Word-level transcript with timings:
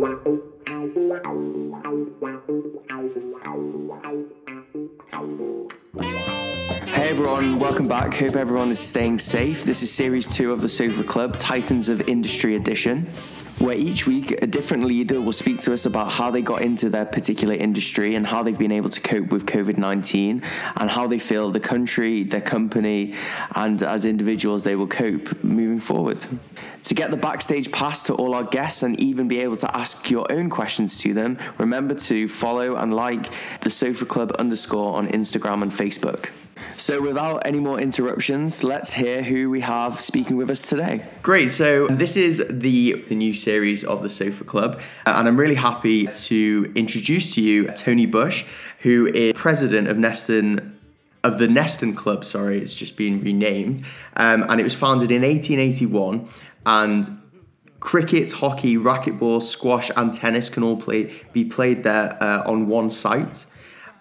Hey 0.00 0.06
everyone, 7.10 7.58
welcome 7.58 7.86
back. 7.86 8.14
Hope 8.14 8.34
everyone 8.34 8.70
is 8.70 8.78
staying 8.78 9.18
safe. 9.18 9.62
This 9.62 9.82
is 9.82 9.92
series 9.92 10.26
two 10.26 10.52
of 10.52 10.62
the 10.62 10.70
Sofa 10.70 11.04
Club, 11.04 11.36
Titans 11.36 11.90
of 11.90 12.08
Industry 12.08 12.56
Edition, 12.56 13.08
where 13.60 13.76
each 13.76 14.06
week 14.06 14.30
a 14.42 14.46
different 14.46 14.84
leader 14.84 15.20
will 15.20 15.34
speak 15.34 15.60
to 15.60 15.72
us 15.72 15.84
about 15.84 16.10
how 16.12 16.30
they 16.30 16.40
got 16.40 16.62
into 16.62 16.88
their 16.88 17.04
particular 17.04 17.54
industry 17.54 18.14
and 18.14 18.26
how 18.26 18.42
they've 18.42 18.58
been 18.58 18.72
able 18.72 18.88
to 18.88 19.00
cope 19.02 19.28
with 19.28 19.44
COVID 19.44 19.76
19 19.76 20.42
and 20.76 20.90
how 20.90 21.06
they 21.06 21.18
feel 21.18 21.50
the 21.50 21.60
country, 21.60 22.24
their 22.24 22.40
company, 22.40 23.14
and 23.54 23.82
as 23.82 24.06
individuals 24.06 24.64
they 24.64 24.74
will 24.76 24.86
cope 24.86 25.44
moving 25.44 25.78
forward. 25.80 26.24
To 26.84 26.94
get 26.94 27.10
the 27.10 27.18
backstage 27.18 27.70
pass 27.70 28.02
to 28.04 28.14
all 28.14 28.34
our 28.34 28.44
guests 28.44 28.82
and 28.82 28.98
even 28.98 29.28
be 29.28 29.40
able 29.40 29.56
to 29.56 29.76
ask 29.76 30.10
your 30.10 30.30
own 30.32 30.48
questions 30.48 30.98
to 31.00 31.12
them, 31.12 31.38
remember 31.58 31.94
to 31.94 32.28
follow 32.28 32.76
and 32.76 32.94
like 32.94 33.30
the 33.60 33.70
Sofa 33.70 34.06
Club 34.06 34.32
underscore 34.38 34.94
on 34.94 35.06
Instagram 35.08 35.62
and 35.62 35.70
Facebook. 35.70 36.30
So, 36.76 37.02
without 37.02 37.46
any 37.46 37.60
more 37.60 37.80
interruptions, 37.80 38.64
let's 38.64 38.92
hear 38.92 39.22
who 39.22 39.50
we 39.50 39.60
have 39.60 40.00
speaking 40.00 40.36
with 40.36 40.50
us 40.50 40.68
today. 40.68 41.04
Great. 41.22 41.50
So 41.50 41.86
this 41.88 42.16
is 42.16 42.44
the 42.48 43.04
the 43.08 43.14
new 43.14 43.34
series 43.34 43.84
of 43.84 44.02
the 44.02 44.10
Sofa 44.10 44.44
Club, 44.44 44.80
uh, 45.06 45.14
and 45.16 45.28
I'm 45.28 45.38
really 45.38 45.56
happy 45.56 46.06
to 46.06 46.72
introduce 46.74 47.34
to 47.34 47.42
you 47.42 47.68
Tony 47.68 48.06
Bush, 48.06 48.44
who 48.80 49.06
is 49.06 49.32
president 49.34 49.88
of 49.88 49.96
Neston. 49.96 50.76
Of 51.22 51.38
the 51.38 51.48
Neston 51.48 51.94
Club, 51.94 52.24
sorry, 52.24 52.58
it's 52.62 52.72
just 52.72 52.96
been 52.96 53.20
renamed, 53.20 53.82
um, 54.16 54.42
and 54.48 54.58
it 54.58 54.64
was 54.64 54.74
founded 54.74 55.10
in 55.10 55.20
1881. 55.20 56.26
And 56.64 57.20
cricket, 57.80 58.32
hockey, 58.32 58.76
racquetball, 58.76 59.42
squash, 59.42 59.90
and 59.96 60.14
tennis 60.14 60.48
can 60.48 60.62
all 60.62 60.76
play 60.76 61.12
be 61.32 61.44
played 61.44 61.82
there 61.82 62.16
uh, 62.22 62.42
on 62.46 62.68
one 62.68 62.90
site. 62.90 63.46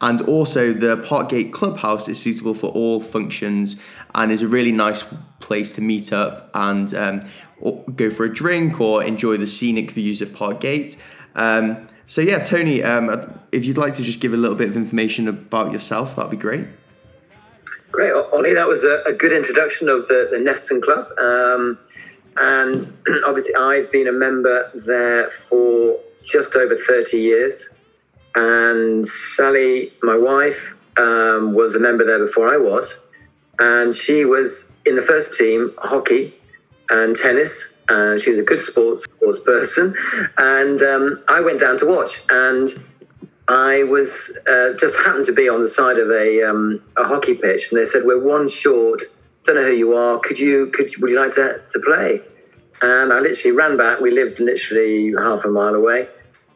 And 0.01 0.21
also, 0.21 0.71
the 0.71 0.97
Parkgate 0.97 1.51
Clubhouse 1.51 2.07
is 2.07 2.21
suitable 2.21 2.53
for 2.53 2.67
all 2.67 2.99
functions 2.99 3.81
and 4.15 4.31
is 4.31 4.41
a 4.41 4.47
really 4.47 4.71
nice 4.71 5.03
place 5.39 5.75
to 5.75 5.81
meet 5.81 6.13
up 6.13 6.49
and 6.53 6.93
um, 6.93 7.21
go 7.95 8.09
for 8.09 8.23
a 8.23 8.33
drink 8.33 8.79
or 8.79 9.03
enjoy 9.03 9.37
the 9.37 9.47
scenic 9.47 9.91
views 9.91 10.21
of 10.21 10.29
Parkgate. 10.29 10.95
Um, 11.35 11.87
so, 12.07 12.21
yeah, 12.21 12.39
Tony, 12.39 12.81
um, 12.81 13.39
if 13.51 13.65
you'd 13.65 13.77
like 13.77 13.93
to 13.93 14.03
just 14.03 14.19
give 14.19 14.33
a 14.33 14.37
little 14.37 14.55
bit 14.55 14.69
of 14.69 14.77
information 14.77 15.27
about 15.27 15.71
yourself, 15.71 16.15
that'd 16.15 16.31
be 16.31 16.37
great. 16.37 16.67
Great, 17.91 18.13
Ollie. 18.13 18.53
That 18.53 18.67
was 18.67 18.83
a, 18.83 19.03
a 19.05 19.13
good 19.13 19.31
introduction 19.31 19.89
of 19.89 20.07
the, 20.07 20.29
the 20.31 20.37
Neston 20.37 20.81
Club. 20.81 21.07
Um, 21.19 21.77
and 22.37 22.97
obviously, 23.25 23.55
I've 23.55 23.91
been 23.91 24.07
a 24.07 24.11
member 24.11 24.71
there 24.73 25.29
for 25.31 25.99
just 26.23 26.55
over 26.55 26.75
30 26.75 27.17
years. 27.17 27.78
And 28.35 29.07
Sally, 29.07 29.93
my 30.03 30.17
wife, 30.17 30.75
um, 30.97 31.53
was 31.53 31.75
a 31.75 31.79
member 31.79 32.05
there 32.05 32.19
before 32.19 32.53
I 32.53 32.57
was. 32.57 33.07
And 33.59 33.93
she 33.93 34.25
was 34.25 34.77
in 34.85 34.95
the 34.95 35.01
first 35.01 35.37
team, 35.37 35.73
hockey 35.79 36.33
and 36.89 37.15
tennis. 37.15 37.81
And 37.89 38.19
she 38.19 38.29
was 38.29 38.39
a 38.39 38.43
good 38.43 38.61
sports, 38.61 39.03
sports 39.03 39.39
person. 39.39 39.93
And 40.37 40.81
um, 40.81 41.23
I 41.27 41.41
went 41.41 41.59
down 41.59 41.77
to 41.79 41.85
watch. 41.85 42.21
And 42.29 42.69
I 43.47 43.83
was 43.83 44.37
uh, 44.47 44.73
just 44.79 44.97
happened 44.99 45.25
to 45.25 45.33
be 45.33 45.49
on 45.49 45.61
the 45.61 45.67
side 45.67 45.97
of 45.97 46.09
a, 46.11 46.43
um, 46.43 46.81
a 46.97 47.03
hockey 47.03 47.33
pitch. 47.33 47.71
And 47.71 47.81
they 47.81 47.85
said, 47.85 48.03
We're 48.05 48.23
one 48.23 48.47
short. 48.47 49.01
Don't 49.43 49.55
know 49.55 49.63
who 49.63 49.71
you 49.71 49.93
are. 49.93 50.19
Could 50.19 50.37
you, 50.37 50.67
could, 50.67 50.91
would 50.99 51.09
you 51.09 51.19
like 51.19 51.31
to, 51.31 51.61
to 51.69 51.79
play? 51.79 52.21
And 52.81 53.11
I 53.11 53.19
literally 53.19 53.57
ran 53.57 53.77
back. 53.77 53.99
We 53.99 54.11
lived 54.11 54.39
literally 54.39 55.13
half 55.17 55.43
a 55.45 55.47
mile 55.47 55.75
away 55.75 56.07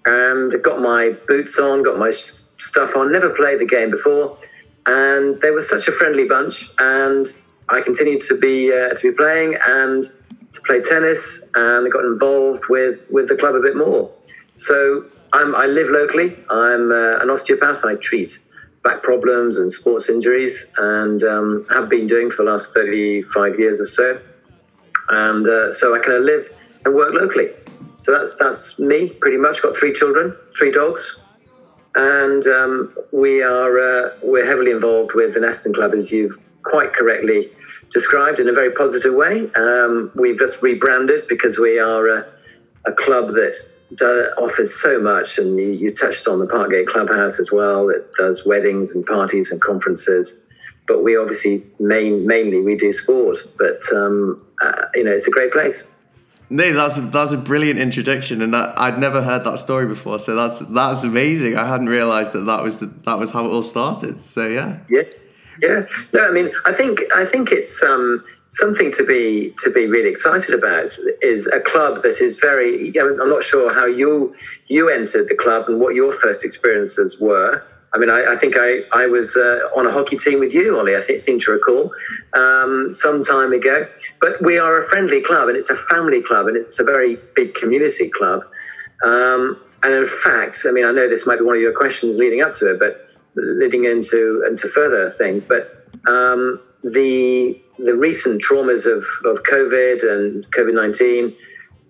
and 0.05 0.61
got 0.63 0.79
my 0.79 1.11
boots 1.27 1.59
on, 1.59 1.83
got 1.83 1.97
my 1.97 2.09
stuff 2.11 2.95
on. 2.95 3.11
Never 3.11 3.29
played 3.31 3.59
the 3.59 3.65
game 3.65 3.91
before, 3.91 4.37
and 4.85 5.39
they 5.41 5.51
were 5.51 5.61
such 5.61 5.87
a 5.87 5.91
friendly 5.91 6.25
bunch. 6.25 6.69
And 6.79 7.25
I 7.69 7.81
continued 7.81 8.21
to 8.21 8.37
be 8.37 8.71
uh, 8.71 8.89
to 8.89 9.11
be 9.11 9.15
playing 9.15 9.55
and 9.65 10.03
to 10.03 10.61
play 10.61 10.81
tennis, 10.81 11.49
and 11.55 11.87
I 11.87 11.89
got 11.89 12.05
involved 12.05 12.63
with 12.69 13.07
with 13.11 13.29
the 13.29 13.35
club 13.35 13.55
a 13.55 13.61
bit 13.61 13.75
more. 13.75 14.11
So 14.55 15.05
I'm, 15.33 15.55
I 15.55 15.65
live 15.65 15.89
locally. 15.89 16.35
I'm 16.49 16.91
uh, 16.91 17.17
an 17.19 17.29
osteopath. 17.29 17.83
I 17.85 17.95
treat 17.95 18.39
back 18.83 19.01
problems 19.01 19.57
and 19.57 19.71
sports 19.71 20.09
injuries, 20.09 20.71
and 20.77 21.23
um, 21.23 21.65
have 21.71 21.89
been 21.89 22.07
doing 22.07 22.29
for 22.29 22.43
the 22.43 22.51
last 22.51 22.73
35 22.73 23.59
years 23.59 23.81
or 23.81 23.85
so. 23.85 24.21
And 25.09 25.47
uh, 25.47 25.71
so 25.71 25.95
I 25.95 25.99
kind 25.99 26.17
of 26.17 26.23
live 26.23 26.49
and 26.85 26.93
work 26.93 27.13
locally. 27.13 27.47
So 27.97 28.11
that's 28.11 28.35
that's 28.35 28.79
me 28.79 29.11
pretty 29.21 29.37
much. 29.37 29.61
Got 29.61 29.75
three 29.75 29.93
children, 29.93 30.35
three 30.57 30.71
dogs, 30.71 31.19
and 31.95 32.45
um, 32.47 32.95
we 33.11 33.41
are 33.41 33.77
uh, 33.77 34.09
we're 34.21 34.45
heavily 34.45 34.71
involved 34.71 35.13
with 35.13 35.33
the 35.33 35.39
Neston 35.39 35.73
Club, 35.73 35.93
as 35.93 36.11
you've 36.11 36.35
quite 36.63 36.93
correctly 36.93 37.51
described 37.91 38.39
in 38.39 38.49
a 38.49 38.53
very 38.53 38.71
positive 38.71 39.13
way. 39.13 39.49
Um, 39.55 40.11
we've 40.15 40.37
just 40.37 40.61
rebranded 40.63 41.27
because 41.27 41.59
we 41.59 41.79
are 41.79 42.07
a, 42.07 42.33
a 42.85 42.91
club 42.93 43.27
that 43.29 43.55
do, 43.95 44.05
offers 44.37 44.73
so 44.73 44.99
much, 44.99 45.37
and 45.37 45.57
you, 45.57 45.67
you 45.71 45.93
touched 45.93 46.27
on 46.27 46.39
the 46.39 46.47
Parkgate 46.47 46.87
Clubhouse 46.87 47.39
as 47.39 47.51
well. 47.51 47.87
That 47.87 48.11
does 48.17 48.45
weddings 48.45 48.95
and 48.95 49.05
parties 49.05 49.51
and 49.51 49.61
conferences. 49.61 50.49
But 50.87 51.03
we 51.03 51.15
obviously 51.15 51.63
main 51.79 52.27
mainly 52.27 52.61
we 52.61 52.75
do 52.75 52.91
sport. 52.91 53.37
But 53.57 53.81
um, 53.95 54.45
uh, 54.61 54.85
you 54.95 55.03
know, 55.03 55.11
it's 55.11 55.27
a 55.27 55.31
great 55.31 55.51
place. 55.51 55.92
No, 56.53 56.71
that's 56.71 56.97
that's 56.97 57.31
a 57.31 57.37
brilliant 57.37 57.79
introduction, 57.79 58.43
and 58.43 58.53
that, 58.53 58.79
I'd 58.79 58.99
never 58.99 59.23
heard 59.23 59.43
that 59.43 59.57
story 59.57 59.87
before. 59.87 60.19
So 60.19 60.35
that's 60.35 60.59
that's 60.59 61.03
amazing. 61.03 61.57
I 61.57 61.67
hadn't 61.67 61.89
realised 61.89 62.33
that 62.33 62.45
that 62.45 62.61
was 62.61 62.79
the, 62.79 62.85
that 63.05 63.17
was 63.17 63.31
how 63.31 63.45
it 63.45 63.49
all 63.49 63.63
started. 63.63 64.19
So 64.19 64.47
yeah, 64.47 64.77
yeah, 64.87 65.01
yeah. 65.61 65.85
No, 66.13 66.27
I 66.27 66.31
mean, 66.31 66.51
I 66.65 66.73
think 66.73 67.01
I 67.15 67.25
think 67.25 67.51
it's 67.51 67.81
um, 67.83 68.23
something 68.49 68.91
to 68.93 69.05
be 69.05 69.53
to 69.59 69.71
be 69.71 69.87
really 69.87 70.09
excited 70.09 70.53
about. 70.53 70.89
Is 71.21 71.47
a 71.47 71.59
club 71.59 72.01
that 72.03 72.21
is 72.21 72.39
very. 72.39 72.93
I'm 72.97 73.29
not 73.29 73.43
sure 73.43 73.73
how 73.73 73.85
you 73.85 74.35
you 74.67 74.89
entered 74.89 75.27
the 75.27 75.35
club 75.35 75.67
and 75.67 75.79
what 75.79 75.95
your 75.95 76.11
first 76.11 76.43
experiences 76.45 77.19
were. 77.19 77.63
I 77.93 77.99
mean, 77.99 78.09
I, 78.09 78.33
I 78.33 78.35
think 78.35 78.55
I, 78.57 78.79
I 78.91 79.05
was 79.05 79.37
uh, 79.37 79.59
on 79.75 79.85
a 79.85 79.91
hockey 79.91 80.17
team 80.17 80.39
with 80.39 80.51
you, 80.51 80.79
Ollie, 80.79 80.95
I 80.95 81.01
think, 81.01 81.21
seem 81.21 81.39
to 81.41 81.51
recall, 81.51 81.91
um, 82.33 82.91
some 82.91 83.23
time 83.23 83.53
ago. 83.53 83.87
But 84.19 84.41
we 84.41 84.57
are 84.57 84.79
a 84.79 84.87
friendly 84.87 85.21
club 85.21 85.47
and 85.47 85.55
it's 85.55 85.69
a 85.69 85.75
family 85.75 86.23
club 86.23 86.47
and 86.47 86.57
it's 86.57 86.79
a 86.79 86.83
very 86.83 87.19
big 87.35 87.53
community 87.53 88.09
club. 88.09 88.41
Um, 89.05 89.61
and 89.83 89.93
in 89.93 90.07
fact, 90.07 90.59
I 90.67 90.71
mean, 90.71 90.85
I 90.85 90.91
know 90.91 91.07
this 91.07 91.27
might 91.27 91.37
be 91.37 91.45
one 91.45 91.55
of 91.55 91.61
your 91.61 91.73
questions 91.73 92.17
leading 92.17 92.41
up 92.41 92.53
to 92.53 92.71
it, 92.71 92.79
but 92.79 92.99
leading 93.35 93.85
into, 93.85 94.43
into 94.47 94.67
further 94.67 95.09
things, 95.09 95.43
but 95.43 95.87
um, 96.07 96.61
the, 96.83 97.59
the 97.79 97.95
recent 97.95 98.41
traumas 98.41 98.85
of, 98.85 99.03
of 99.25 99.43
COVID 99.43 100.03
and 100.03 100.45
COVID 100.51 100.75
19 100.75 101.35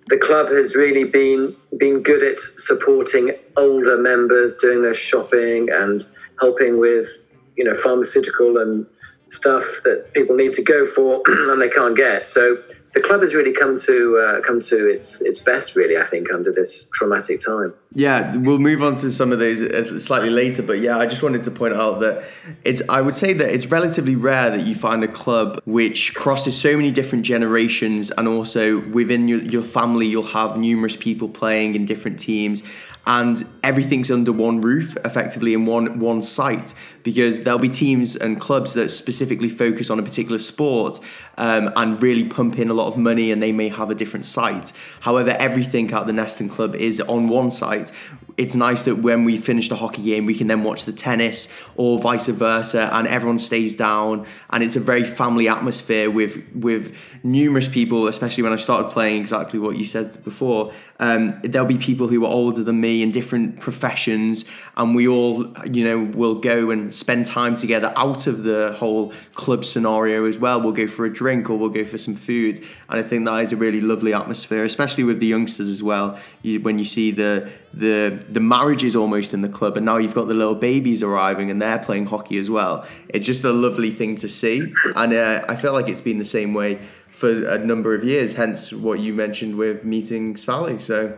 the 0.08 0.18
club 0.18 0.50
has 0.50 0.76
really 0.76 1.04
been 1.04 1.56
been 1.78 2.04
good 2.04 2.24
at 2.24 2.40
supporting 2.40 3.32
older 3.56 3.98
members 3.98 4.58
doing 4.58 4.82
their 4.82 4.94
shopping 4.94 5.70
and 5.72 6.04
helping 6.40 6.80
with 6.80 7.08
you 7.56 7.64
know 7.64 7.74
pharmaceutical 7.74 8.58
and 8.58 8.86
stuff 9.28 9.64
that 9.84 10.12
people 10.14 10.36
need 10.36 10.54
to 10.54 10.64
go 10.64 10.86
for 10.86 11.22
and 11.28 11.62
they 11.62 11.70
can't 11.70 11.96
get. 11.96 12.28
So 12.28 12.58
the 12.94 13.02
club 13.02 13.22
has 13.22 13.34
really 13.34 13.54
come 13.54 13.76
to 13.76 14.18
uh, 14.18 14.42
come 14.42 14.60
to 14.60 14.88
its 14.88 15.22
its 15.22 15.40
best, 15.40 15.76
really. 15.76 15.98
I 15.98 16.04
think 16.06 16.32
under 16.32 16.52
this 16.52 16.90
traumatic 16.94 17.42
time. 17.42 17.74
Yeah, 17.92 18.36
we'll 18.36 18.60
move 18.60 18.84
on 18.84 18.96
to 18.96 19.12
some 19.12 19.32
of 19.32 19.40
those 19.40 19.62
uh, 19.62 20.00
slightly 20.00 20.30
later, 20.30 20.62
but 20.62 20.80
yeah, 20.80 20.98
I 20.98 21.08
just 21.08 21.24
wanted 21.24 21.44
to 21.44 21.52
point 21.52 21.74
out 21.74 22.02
that 22.02 22.24
it's. 22.64 22.82
I 22.90 23.02
would 23.02 23.16
say 23.16 23.34
that 23.34 23.50
it's 23.50 23.66
relatively 23.66 24.16
rare 24.16 24.52
that 24.52 24.66
you 24.66 24.76
find 24.76 25.04
a 25.04 25.08
club 25.08 25.60
which 25.66 26.14
crosses 26.14 26.56
so 26.56 26.76
many 26.78 26.92
different 26.92 27.26
generations, 27.26 28.12
and 28.12 28.28
also 28.28 28.80
within 28.90 29.28
your, 29.28 29.42
your 29.42 29.64
family, 29.64 30.06
you'll 30.06 30.24
have 30.24 30.58
numerous 30.58 30.96
people 30.96 31.28
playing 31.30 31.76
in 31.76 31.86
different 31.86 32.20
teams 32.20 32.64
and 33.06 33.44
everything's 33.64 34.10
under 34.10 34.32
one 34.32 34.62
roof 34.62 34.96
effectively 35.04 35.54
in 35.54 35.66
one 35.66 36.00
one 36.00 36.22
site 36.22 36.74
because 37.04 37.44
there'll 37.44 37.60
be 37.60 37.70
teams 37.70 38.16
and 38.16 38.40
clubs 38.40 38.74
that 38.74 38.90
specifically 38.90 39.50
focus 39.50 39.90
on 39.90 40.00
a 40.00 40.04
particular 40.04 40.40
sport 40.40 41.00
um, 41.38 41.72
and 41.76 42.02
really 42.02 42.24
pump 42.24 42.58
in 42.58 42.70
a 42.70 42.74
lot 42.74 42.88
of 42.88 42.98
money 42.98 43.32
and 43.32 43.44
they 43.44 43.52
may 43.52 43.68
have 43.68 43.90
a 43.90 43.96
different 43.96 44.26
site. 44.26 44.72
However 45.02 45.32
everything 45.32 45.92
at 45.92 46.08
the 46.08 46.14
Neston 46.14 46.50
club 46.50 46.76
is 46.76 47.02
on 47.02 47.28
one 47.28 47.52
site 47.52 47.92
it's 48.38 48.56
nice 48.56 48.84
that 48.84 48.98
when 48.98 49.26
we 49.26 49.38
finish 49.38 49.70
the 49.70 49.76
hockey 49.76 50.04
game, 50.04 50.26
we 50.26 50.34
can 50.34 50.48
then 50.48 50.64
watch 50.64 50.86
the 50.86 50.92
tennis 50.92 51.48
or 51.76 52.00
vice 52.00 52.28
versa, 52.28 52.90
and 52.94 53.08
everyone 53.08 53.38
stays 53.38 53.76
down. 53.76 54.26
And 54.50 54.64
it's 54.64 54.76
a 54.76 54.80
very 54.80 55.04
family 55.04 55.48
atmosphere 55.48 56.10
with 56.10 56.42
with 56.54 56.96
numerous 57.24 57.68
people, 57.68 58.08
especially 58.08 58.44
when 58.44 58.54
I 58.54 58.58
started 58.58 58.92
playing. 58.92 59.22
Exactly 59.22 59.60
what 59.60 59.78
you 59.78 59.86
said 59.86 60.24
before. 60.24 60.72
Um, 61.00 61.40
there'll 61.44 61.68
be 61.68 61.78
people 61.78 62.08
who 62.08 62.24
are 62.26 62.30
older 62.32 62.64
than 62.64 62.80
me 62.80 63.04
in 63.04 63.12
different 63.12 63.60
professions, 63.60 64.46
and 64.78 64.96
we 64.96 65.08
all, 65.08 65.46
you 65.66 65.84
know, 65.84 66.00
will 66.00 66.36
go 66.36 66.72
and 66.72 66.94
spend 66.94 67.28
time 67.28 67.56
together 67.56 67.94
out 67.96 68.26
of 68.26 68.44
the 68.44 68.74
whole 68.78 69.14
club 69.34 69.66
scenario 69.66 70.26
as 70.26 70.38
well. 70.38 70.62
We'll 70.62 70.72
go 70.72 70.88
for 70.88 71.06
a 71.06 71.14
drink 71.14 71.50
or 71.50 71.58
we'll 71.58 71.70
go 71.70 71.84
for 71.84 71.98
some 71.98 72.16
food, 72.16 72.58
and 72.90 73.00
I 73.00 73.04
think 73.04 73.26
that 73.26 73.44
is 73.44 73.52
a 73.52 73.58
really 73.58 73.82
lovely 73.82 74.14
atmosphere, 74.14 74.64
especially 74.64 75.04
with 75.04 75.20
the 75.20 75.28
youngsters 75.28 75.70
as 75.70 75.84
well. 75.84 76.18
You, 76.42 76.60
when 76.62 76.80
you 76.80 76.86
see 76.86 77.12
the 77.12 77.52
the 77.74 78.24
the 78.30 78.40
marriages 78.40 78.96
almost 78.96 79.34
in 79.34 79.42
the 79.42 79.50
club, 79.50 79.78
and 79.78 79.86
now 79.86 79.98
you've 79.98 80.14
got 80.14 80.28
the 80.28 80.34
little 80.34 80.56
babies 80.56 81.02
arriving 81.02 81.50
and 81.50 81.62
they're 81.62 81.80
playing 81.80 82.06
hockey 82.06 82.38
as 82.38 82.50
well. 82.50 82.86
It's 83.10 83.26
just 83.26 83.44
a 83.44 83.52
lovely 83.52 83.92
thing 83.92 84.16
to 84.18 84.30
see, 84.30 84.74
and 84.96 85.14
uh, 85.14 85.46
I 85.48 85.56
feel 85.56 85.74
like 85.74 85.90
it's 85.90 86.02
been 86.02 86.20
the 86.20 86.26
same 86.26 86.54
way 86.54 86.80
for 87.10 87.48
a 87.48 87.58
number 87.58 87.96
of 87.96 88.04
years. 88.04 88.34
Hence, 88.34 88.72
what 88.72 89.00
you 89.00 89.14
mentioned 89.14 89.56
with 89.58 89.86
meeting 89.86 90.36
Sally. 90.38 90.80
So, 90.80 91.18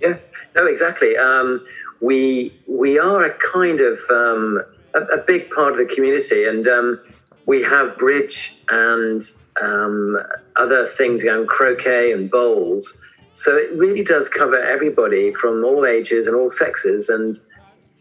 yeah, 0.00 0.14
no, 0.54 0.66
exactly. 0.66 1.16
Um, 1.16 1.64
we 2.00 2.54
we 2.66 2.98
are 2.98 3.24
a 3.24 3.30
kind 3.30 3.80
of 3.80 3.98
um, 4.10 4.62
a, 4.94 5.00
a, 5.00 5.22
big 5.26 5.50
part 5.50 5.72
of 5.72 5.78
the 5.78 5.86
community, 5.86 6.44
and 6.44 6.66
um, 6.66 7.00
we 7.46 7.62
have 7.62 7.96
bridge 7.98 8.62
and 8.70 9.20
um, 9.62 10.18
other 10.56 10.86
things 10.86 11.22
going, 11.22 11.46
croquet 11.46 12.12
and 12.12 12.30
bowls. 12.30 13.02
So 13.36 13.54
it 13.54 13.70
really 13.78 14.02
does 14.02 14.30
cover 14.30 14.58
everybody 14.58 15.30
from 15.34 15.62
all 15.62 15.84
ages 15.84 16.26
and 16.26 16.34
all 16.34 16.48
sexes 16.48 17.10
and 17.10 17.34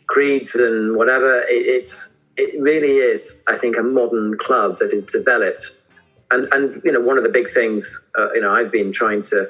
creeds 0.08 0.56
and 0.56 0.96
whatever. 0.96 1.42
It, 1.42 1.66
it's 1.76 2.24
it 2.38 2.56
really 2.62 2.98
is, 2.98 3.44
I 3.48 3.58
think, 3.58 3.76
a 3.78 3.84
modern 3.84 4.38
club 4.38 4.78
that 4.80 4.94
is 4.94 5.04
developed. 5.04 5.76
And 6.32 6.48
and 6.54 6.82
you 6.86 6.92
know, 6.92 7.02
one 7.02 7.18
of 7.18 7.24
the 7.24 7.30
big 7.30 7.50
things 7.50 8.10
uh, 8.18 8.32
you 8.34 8.40
know 8.40 8.52
I've 8.54 8.72
been 8.72 8.94
trying 8.94 9.24
to 9.24 9.50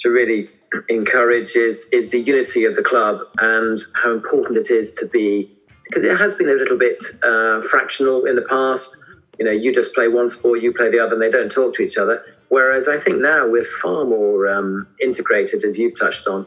to 0.00 0.10
really 0.10 0.48
encourage 0.88 1.54
is 1.54 1.88
is 1.92 2.08
the 2.08 2.18
unity 2.18 2.64
of 2.64 2.74
the 2.74 2.82
club 2.82 3.20
and 3.38 3.78
how 4.02 4.12
important 4.12 4.56
it 4.56 4.72
is 4.72 4.90
to 4.94 5.06
be 5.06 5.48
because 5.84 6.02
it 6.02 6.18
has 6.18 6.34
been 6.34 6.48
a 6.48 6.54
little 6.54 6.76
bit 6.76 7.00
uh, 7.22 7.62
fractional 7.62 8.24
in 8.26 8.34
the 8.34 8.46
past. 8.50 8.96
You 9.38 9.44
know, 9.44 9.52
you 9.52 9.72
just 9.72 9.94
play 9.94 10.08
one 10.08 10.28
sport, 10.28 10.60
you 10.60 10.74
play 10.74 10.90
the 10.90 10.98
other, 10.98 11.14
and 11.14 11.22
they 11.22 11.30
don't 11.30 11.52
talk 11.52 11.72
to 11.74 11.82
each 11.82 11.96
other. 11.96 12.24
Whereas 12.50 12.88
I 12.88 12.98
think 12.98 13.20
now 13.20 13.48
we're 13.48 13.64
far 13.64 14.04
more 14.04 14.48
um, 14.48 14.86
integrated, 15.00 15.64
as 15.64 15.78
you've 15.78 15.98
touched 15.98 16.26
on. 16.26 16.46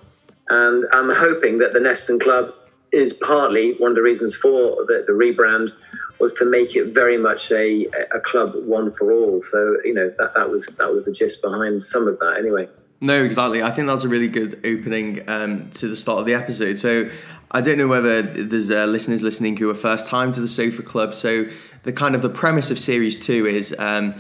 And 0.50 0.83
I'm 0.91 1.09
hoping 1.09 1.59
that 1.59 1.73
the 1.73 1.79
Neston 1.79 2.19
Club 2.19 2.53
is 2.91 3.13
partly 3.13 3.73
one 3.79 3.91
of 3.91 3.95
the 3.95 4.01
reasons 4.01 4.35
for 4.35 4.85
the, 4.85 5.03
the 5.07 5.13
rebrand 5.13 5.71
was 6.19 6.33
to 6.33 6.45
make 6.45 6.75
it 6.75 6.94
very 6.94 7.17
much 7.17 7.51
a, 7.51 7.85
a 8.13 8.19
club 8.19 8.53
one 8.65 8.89
for 8.89 9.11
all. 9.11 9.41
So 9.41 9.77
you 9.83 9.94
know 9.94 10.13
that, 10.17 10.33
that 10.35 10.50
was 10.50 10.67
that 10.77 10.94
was 10.94 11.05
the 11.05 11.11
gist 11.11 11.41
behind 11.41 11.81
some 11.81 12.07
of 12.07 12.19
that 12.19 12.35
anyway. 12.38 12.67
No, 13.01 13.23
exactly. 13.23 13.63
I 13.63 13.71
think 13.71 13.88
that's 13.88 14.03
a 14.03 14.07
really 14.07 14.29
good 14.29 14.56
opening 14.65 15.27
um, 15.27 15.69
to 15.71 15.89
the 15.89 15.95
start 15.95 16.19
of 16.19 16.25
the 16.25 16.33
episode. 16.33 16.77
So 16.77 17.09
I 17.51 17.61
don't 17.61 17.77
know 17.77 17.88
whether 17.88 18.21
there's 18.21 18.69
uh, 18.69 18.85
listeners 18.85 19.23
listening 19.23 19.57
who 19.57 19.69
are 19.69 19.75
first 19.75 20.07
time 20.07 20.31
to 20.33 20.41
the 20.41 20.47
Sofa 20.47 20.83
Club. 20.83 21.13
So 21.13 21.47
the 21.83 21.91
kind 21.91 22.13
of 22.13 22.21
the 22.21 22.29
premise 22.29 22.71
of 22.71 22.77
series 22.77 23.25
two 23.25 23.45
is. 23.45 23.73
Um, 23.79 24.15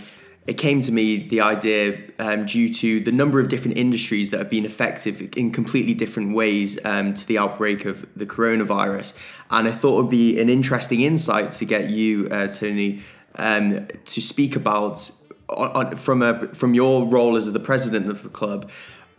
it 0.45 0.55
came 0.55 0.81
to 0.81 0.91
me 0.91 1.27
the 1.27 1.39
idea 1.41 1.97
um, 2.19 2.45
due 2.45 2.73
to 2.73 2.99
the 2.99 3.11
number 3.11 3.39
of 3.39 3.47
different 3.47 3.77
industries 3.77 4.29
that 4.31 4.39
have 4.39 4.49
been 4.49 4.65
affected 4.65 5.35
in 5.37 5.51
completely 5.51 5.93
different 5.93 6.35
ways 6.35 6.77
um, 6.85 7.13
to 7.13 7.25
the 7.27 7.37
outbreak 7.37 7.85
of 7.85 8.05
the 8.15 8.25
coronavirus. 8.25 9.13
And 9.49 9.67
I 9.67 9.71
thought 9.71 9.99
it 9.99 10.01
would 10.03 10.11
be 10.11 10.39
an 10.41 10.49
interesting 10.49 11.01
insight 11.01 11.51
to 11.51 11.65
get 11.65 11.89
you, 11.89 12.27
uh, 12.29 12.47
Tony, 12.47 13.01
um, 13.35 13.87
to 14.05 14.21
speak 14.21 14.55
about 14.55 15.09
on, 15.49 15.95
from 15.95 16.21
a 16.21 16.47
from 16.53 16.73
your 16.73 17.05
role 17.05 17.35
as 17.35 17.51
the 17.51 17.59
president 17.59 18.09
of 18.09 18.23
the 18.23 18.29
club, 18.29 18.69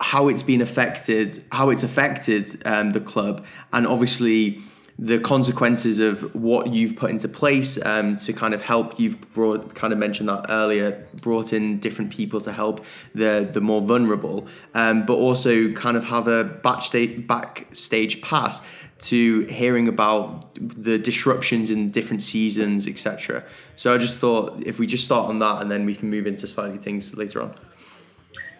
how 0.00 0.29
it's 0.29 0.43
been 0.43 0.61
affected, 0.61 1.43
how 1.53 1.70
it's 1.70 1.82
affected 1.82 2.61
um, 2.67 2.93
the 2.93 3.00
club, 3.00 3.44
and 3.73 3.87
obviously 3.87 4.61
the 4.99 5.19
consequences 5.19 5.99
of 5.99 6.35
what 6.35 6.69
you've 6.69 6.94
put 6.94 7.11
into 7.11 7.29
place 7.29 7.85
um, 7.85 8.17
to 8.17 8.32
kind 8.32 8.55
of 8.55 8.62
help. 8.62 8.99
You've 8.99 9.20
brought 9.35 9.75
kind 9.75 9.93
of 9.93 9.99
mentioned 9.99 10.29
that 10.29 10.46
earlier, 10.49 11.06
brought 11.20 11.52
in 11.52 11.81
different 11.81 12.11
people 12.11 12.41
to 12.43 12.52
help 12.52 12.85
the 13.14 13.49
the 13.50 13.61
more 13.61 13.81
vulnerable, 13.81 14.46
um, 14.75 15.05
but 15.05 15.14
also 15.14 15.73
kind 15.73 15.96
of 15.96 16.05
have 16.05 16.29
a 16.29 16.44
backstage 16.44 17.26
backstage 17.26 18.23
pass 18.23 18.61
to 19.00 19.41
hearing 19.46 19.88
about 19.88 20.55
the 20.55 20.96
disruptions 20.96 21.70
in 21.70 21.91
different 21.91 22.23
seasons, 22.23 22.87
etc. 22.87 23.44
So 23.76 23.93
I 23.93 23.99
just 23.99 24.17
thought 24.17 24.62
if 24.64 24.79
we 24.79 24.87
just 24.87 25.05
start 25.05 25.29
on 25.29 25.41
that 25.41 25.61
and 25.61 25.70
then 25.70 25.85
we 25.85 25.94
can 25.94 26.08
move 26.08 26.26
into 26.26 26.46
slightly 26.46 26.79
things 26.79 27.17
later 27.17 27.43
on. 27.43 27.55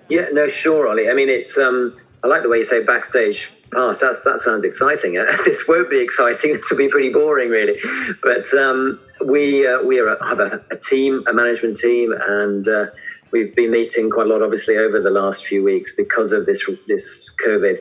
Yeah, 0.08 0.26
no, 0.32 0.48
sure, 0.48 0.88
Ollie. 0.88 1.08
I 1.08 1.14
mean, 1.14 1.28
it's 1.28 1.56
um, 1.56 1.96
I 2.22 2.26
like 2.26 2.42
the 2.42 2.48
way 2.48 2.58
you 2.58 2.64
say 2.64 2.82
backstage 2.82 3.52
That's, 3.74 4.00
that 4.24 4.40
sounds 4.40 4.64
exciting. 4.64 5.14
this 5.44 5.66
won't 5.68 5.90
be 5.90 6.00
exciting. 6.00 6.52
This 6.54 6.70
will 6.70 6.78
be 6.78 6.88
pretty 6.88 7.10
boring, 7.10 7.50
really. 7.50 7.78
But 8.22 8.52
um, 8.54 9.00
we 9.24 9.66
uh, 9.66 9.82
we 9.82 10.00
are, 10.00 10.16
have 10.24 10.40
a, 10.40 10.64
a, 10.70 10.76
team, 10.76 11.24
a 11.26 11.32
management 11.32 11.76
team, 11.76 12.12
and 12.12 12.66
uh, 12.68 12.86
we've 13.32 13.54
been 13.54 13.70
meeting 13.70 14.10
quite 14.10 14.26
a 14.26 14.28
lot, 14.28 14.42
obviously, 14.42 14.76
over 14.76 15.00
the 15.00 15.10
last 15.10 15.44
few 15.46 15.62
weeks 15.62 15.94
because 15.96 16.32
of 16.32 16.46
this 16.46 16.68
this 16.86 17.34
COVID. 17.44 17.78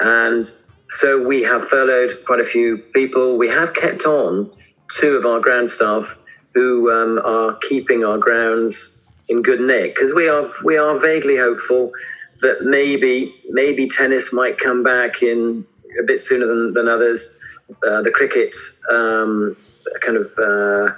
And 0.00 0.44
so 0.88 1.22
we 1.26 1.42
have 1.42 1.66
furloughed 1.68 2.24
quite 2.26 2.40
a 2.40 2.44
few 2.44 2.78
people. 2.78 3.36
We 3.36 3.48
have 3.48 3.74
kept 3.74 4.04
on 4.06 4.50
two 4.90 5.14
of 5.14 5.24
our 5.24 5.40
ground 5.40 5.70
staff 5.70 6.16
who 6.54 6.90
um, 6.90 7.20
are 7.24 7.56
keeping 7.68 8.04
our 8.04 8.18
grounds 8.18 9.06
in 9.28 9.42
good 9.42 9.60
nick 9.60 9.94
because 9.94 10.12
we 10.12 10.28
are 10.28 10.46
we 10.64 10.76
are 10.76 10.98
vaguely 10.98 11.36
hopeful 11.36 11.92
that 12.40 12.62
maybe 12.62 13.34
maybe 13.48 13.88
tennis 13.88 14.32
might 14.32 14.58
come 14.58 14.82
back 14.82 15.22
in 15.22 15.66
a 16.00 16.04
bit 16.04 16.20
sooner 16.20 16.46
than, 16.46 16.72
than 16.72 16.88
others. 16.88 17.38
Uh, 17.86 18.02
the 18.02 18.10
cricket 18.10 18.54
um, 18.90 19.56
kind 20.00 20.16
of 20.16 20.28
uh, 20.38 20.92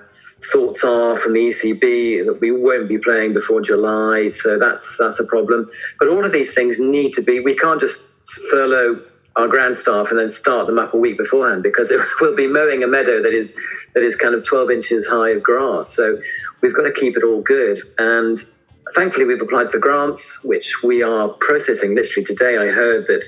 thoughts 0.53 0.85
are 0.85 1.17
from 1.17 1.35
the 1.35 1.41
ECB 1.41 2.25
that 2.25 2.39
we 2.41 2.51
won't 2.51 2.89
be 2.89 2.99
playing 2.99 3.35
before 3.35 3.61
July, 3.61 4.29
so 4.29 4.59
that's 4.59 4.97
that's 4.99 5.21
a 5.21 5.27
problem. 5.27 5.71
But 5.99 6.09
all 6.09 6.25
of 6.25 6.33
these 6.33 6.55
things 6.55 6.81
need 6.81 7.13
to 7.13 7.23
be. 7.23 7.41
We 7.41 7.55
can't 7.55 7.81
just 7.81 8.11
furlough 8.51 9.03
our 9.37 9.49
ground 9.49 9.77
staff 9.77 10.11
and 10.11 10.19
then 10.19 10.29
start 10.29 10.67
them 10.67 10.79
up 10.79 10.93
a 10.93 10.97
week 10.97 11.17
beforehand 11.17 11.63
because 11.63 11.91
it 11.91 12.01
will 12.21 12.37
be 12.37 12.47
mowing 12.47 12.83
a 12.83 12.87
meadow 12.87 13.23
that 13.23 13.33
is 13.33 13.59
that 13.95 14.03
is 14.03 14.17
kind 14.17 14.35
of 14.35 14.45
12 14.45 14.71
inches 14.71 15.07
high 15.07 15.31
of 15.31 15.43
grass. 15.43 15.89
So 15.89 16.19
we've 16.61 16.75
got 16.75 16.85
to 16.85 16.93
keep 16.93 17.17
it 17.17 17.25
all 17.25 17.43
good 17.43 17.79
and 17.99 18.37
thankfully, 18.95 19.25
we've 19.25 19.41
applied 19.41 19.71
for 19.71 19.79
grants, 19.79 20.45
which 20.45 20.83
we 20.83 21.03
are 21.03 21.29
processing. 21.29 21.95
Literally 21.95 22.25
today, 22.25 22.57
I 22.57 22.67
heard 22.67 23.07
that 23.07 23.25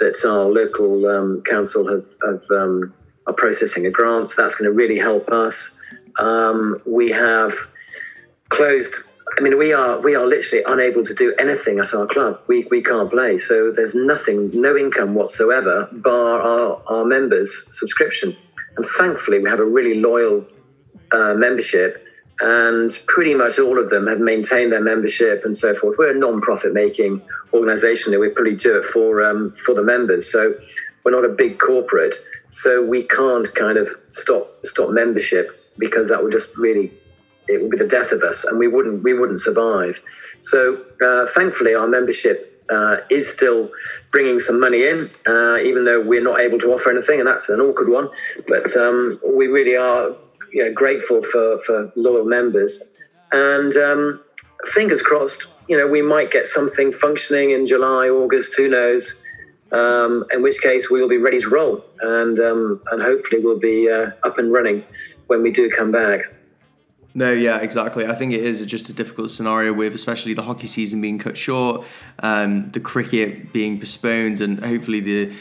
that 0.00 0.24
our 0.26 0.46
local 0.46 1.06
um, 1.06 1.42
council 1.42 1.86
have, 1.88 2.04
have 2.26 2.42
um, 2.50 2.92
are 3.26 3.32
processing 3.32 3.86
a 3.86 3.90
grant. 3.90 4.28
So 4.28 4.42
that's 4.42 4.56
going 4.56 4.70
to 4.70 4.76
really 4.76 4.98
help 4.98 5.28
us. 5.28 5.80
Um, 6.20 6.80
we 6.86 7.10
have 7.10 7.52
closed. 8.48 8.94
I 9.36 9.40
mean, 9.40 9.58
we 9.58 9.72
are 9.72 10.00
we 10.00 10.14
are 10.14 10.26
literally 10.26 10.64
unable 10.66 11.02
to 11.02 11.14
do 11.14 11.34
anything 11.38 11.78
at 11.78 11.92
our 11.94 12.06
club. 12.06 12.40
We, 12.46 12.66
we 12.70 12.82
can't 12.82 13.10
play, 13.10 13.38
so 13.38 13.72
there's 13.72 13.94
nothing, 13.94 14.50
no 14.52 14.76
income 14.76 15.14
whatsoever, 15.14 15.88
bar 15.92 16.40
our, 16.40 16.82
our 16.86 17.04
members' 17.04 17.66
subscription. 17.78 18.36
And 18.76 18.86
thankfully, 18.98 19.40
we 19.40 19.48
have 19.48 19.60
a 19.60 19.64
really 19.64 20.00
loyal 20.00 20.46
uh, 21.12 21.34
membership 21.34 22.04
and 22.40 22.90
pretty 23.06 23.34
much 23.34 23.58
all 23.58 23.78
of 23.78 23.90
them 23.90 24.06
have 24.06 24.20
maintained 24.20 24.72
their 24.72 24.80
membership 24.80 25.42
and 25.44 25.56
so 25.56 25.74
forth. 25.74 25.96
We're 25.98 26.14
a 26.14 26.18
non-profit 26.18 26.72
making 26.72 27.22
organisation 27.52 28.12
that 28.12 28.18
we 28.18 28.28
probably 28.28 28.56
do 28.56 28.76
it 28.78 28.84
for 28.84 29.22
um, 29.22 29.52
for 29.52 29.74
the 29.74 29.82
members. 29.82 30.30
So 30.30 30.54
we're 31.04 31.12
not 31.12 31.24
a 31.24 31.34
big 31.34 31.58
corporate, 31.58 32.14
so 32.50 32.84
we 32.84 33.06
can't 33.06 33.48
kind 33.54 33.78
of 33.78 33.88
stop 34.08 34.48
stop 34.64 34.90
membership 34.90 35.60
because 35.78 36.08
that 36.08 36.22
would 36.22 36.32
just 36.32 36.56
really 36.56 36.92
it 37.46 37.60
would 37.60 37.70
be 37.70 37.76
the 37.76 37.86
death 37.86 38.10
of 38.10 38.22
us, 38.22 38.44
and 38.44 38.58
we 38.58 38.66
wouldn't 38.66 39.02
we 39.04 39.14
wouldn't 39.14 39.40
survive. 39.40 40.00
So 40.40 40.82
uh, 41.04 41.26
thankfully, 41.26 41.74
our 41.74 41.86
membership. 41.86 42.50
Uh, 42.70 42.96
is 43.10 43.30
still 43.30 43.70
bringing 44.10 44.38
some 44.38 44.58
money 44.58 44.84
in, 44.84 45.10
uh, 45.26 45.58
even 45.58 45.84
though 45.84 46.00
we're 46.00 46.24
not 46.24 46.40
able 46.40 46.58
to 46.58 46.72
offer 46.72 46.90
anything, 46.90 47.18
and 47.20 47.28
that's 47.28 47.50
an 47.50 47.60
awkward 47.60 47.90
one. 47.90 48.08
But 48.48 48.74
um, 48.74 49.20
we 49.36 49.48
really 49.48 49.76
are 49.76 50.16
you 50.54 50.64
know, 50.64 50.72
grateful 50.72 51.20
for, 51.20 51.58
for 51.58 51.92
loyal 51.96 52.24
members. 52.24 52.82
And 53.32 53.74
um, 53.76 54.20
fingers 54.66 55.02
crossed, 55.02 55.48
you 55.68 55.76
know, 55.76 55.88
we 55.88 56.00
might 56.00 56.30
get 56.30 56.46
something 56.46 56.92
functioning 56.92 57.50
in 57.50 57.66
July, 57.66 58.08
August, 58.08 58.54
who 58.56 58.68
knows? 58.68 59.20
Um, 59.72 60.24
in 60.32 60.42
which 60.42 60.60
case 60.60 60.88
we 60.88 61.00
will 61.00 61.08
be 61.08 61.16
ready 61.16 61.40
to 61.40 61.48
roll 61.48 61.84
and, 62.00 62.38
um, 62.38 62.80
and 62.92 63.02
hopefully 63.02 63.42
we'll 63.42 63.58
be 63.58 63.90
uh, 63.90 64.10
up 64.22 64.38
and 64.38 64.52
running 64.52 64.84
when 65.26 65.42
we 65.42 65.50
do 65.50 65.68
come 65.68 65.90
back. 65.90 66.20
No, 67.12 67.32
yeah, 67.32 67.58
exactly. 67.58 68.06
I 68.06 68.14
think 68.14 68.32
it 68.32 68.44
is 68.44 68.64
just 68.66 68.88
a 68.88 68.92
difficult 68.92 69.30
scenario 69.30 69.72
with 69.72 69.94
especially 69.94 70.34
the 70.34 70.42
hockey 70.42 70.68
season 70.68 71.00
being 71.00 71.18
cut 71.18 71.36
short, 71.36 71.84
um, 72.20 72.70
the 72.70 72.80
cricket 72.80 73.52
being 73.52 73.80
postponed, 73.80 74.40
and 74.40 74.64
hopefully 74.64 75.00
the 75.00 75.32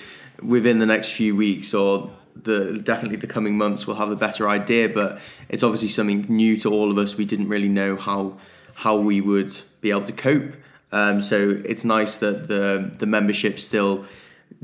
within 0.42 0.80
the 0.80 0.86
next 0.86 1.12
few 1.12 1.36
weeks 1.36 1.74
or 1.74 2.12
the 2.44 2.80
definitely 2.84 3.18
the 3.18 3.28
coming 3.28 3.58
months 3.58 3.88
we'll 3.88 3.96
have 3.98 4.12
a 4.12 4.16
better 4.16 4.50
idea. 4.50 4.90
But 4.90 5.20
it's 5.50 5.64
obviously 5.64 5.90
something 5.90 6.26
new 6.30 6.58
to 6.58 6.72
all 6.72 6.92
of 6.92 6.98
us. 6.98 7.18
We 7.18 7.26
didn't 7.26 7.50
really 7.50 7.70
know 7.70 7.96
how 7.96 8.38
how 8.76 8.98
we 8.98 9.22
would 9.22 9.54
be 9.82 9.92
able 9.92 10.04
to 10.04 10.14
cope. 10.14 10.56
Um, 10.92 11.22
so 11.22 11.62
it's 11.66 11.86
nice 11.86 12.18
that 12.18 12.48
the 12.48 12.92
the 12.98 13.06
membership's 13.06 13.64
still 13.64 14.06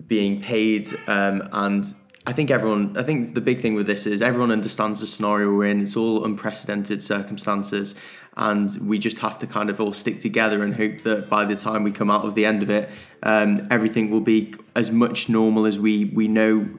being 0.08 0.42
paid 0.42 0.88
um, 1.08 1.48
and 1.52 1.94
I 2.30 2.32
think 2.32 2.52
everyone. 2.52 2.96
I 2.96 3.02
think 3.02 3.34
the 3.34 3.42
big 3.42 3.60
thing 3.60 3.74
with 3.74 3.88
this 3.88 4.06
is 4.06 4.22
everyone 4.22 4.52
understands 4.52 5.00
the 5.00 5.08
scenario 5.08 5.52
we're 5.52 5.66
in. 5.66 5.82
It's 5.82 5.96
all 5.96 6.24
unprecedented 6.24 7.02
circumstances, 7.02 7.96
and 8.38 8.70
we 8.88 9.00
just 9.00 9.18
have 9.18 9.40
to 9.40 9.48
kind 9.48 9.70
of 9.70 9.82
all 9.82 9.94
stick 9.94 10.20
together 10.20 10.62
and 10.62 10.76
hope 10.76 11.02
that 11.02 11.28
by 11.28 11.44
the 11.44 11.56
time 11.56 11.84
we 11.84 11.92
come 11.92 12.12
out 12.12 12.26
of 12.26 12.36
the 12.36 12.46
end 12.46 12.62
of 12.62 12.70
it, 12.70 12.88
um, 13.24 13.68
everything 13.72 14.12
will 14.12 14.22
be 14.22 14.54
as 14.76 14.92
much 14.92 15.28
normal 15.28 15.66
as 15.66 15.80
we 15.80 16.06
we 16.06 16.28
know 16.28 16.70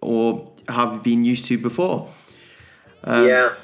or 0.00 0.50
have 0.68 1.02
been 1.02 1.24
used 1.24 1.46
to 1.46 1.58
before. 1.58 2.08
Um, 3.04 3.26
yeah. 3.26 3.54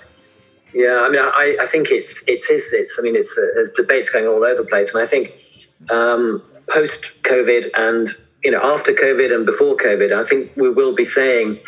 Yeah, 0.73 1.07
I 1.07 1.09
mean, 1.09 1.21
I, 1.23 1.57
I 1.61 1.67
think 1.67 1.93
it's 1.93 2.27
it 2.27 2.43
is 2.51 2.73
it's. 2.73 2.99
I 2.99 3.03
mean, 3.03 3.15
it's 3.15 3.37
there's 3.37 3.71
debates 3.71 4.11
going 4.11 4.27
all 4.27 4.43
over 4.43 4.57
the 4.57 4.69
place, 4.69 4.93
and 4.93 5.01
I 5.01 5.07
think 5.07 5.33
um, 5.89 6.43
post 6.67 7.23
COVID 7.23 7.71
and 7.77 8.09
you 8.45 8.51
know, 8.51 8.61
after 8.63 8.93
COVID 8.93 9.35
and 9.35 9.47
before 9.47 9.75
COVID, 9.77 10.13
I 10.13 10.23
think 10.23 10.53
we 10.55 10.69
will 10.69 10.95
be 10.95 11.07
saying 11.07 11.59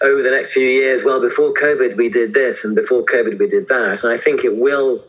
over 0.00 0.22
the 0.22 0.30
next 0.30 0.52
few 0.52 0.66
years, 0.66 1.04
well, 1.04 1.20
before 1.20 1.52
COVID 1.52 1.96
we 1.96 2.08
did 2.08 2.32
this 2.32 2.64
and 2.64 2.74
before 2.74 3.04
COVID 3.04 3.38
we 3.38 3.48
did 3.48 3.68
that. 3.68 4.02
And 4.02 4.12
I 4.12 4.16
think 4.16 4.42
it 4.42 4.56
will 4.56 5.04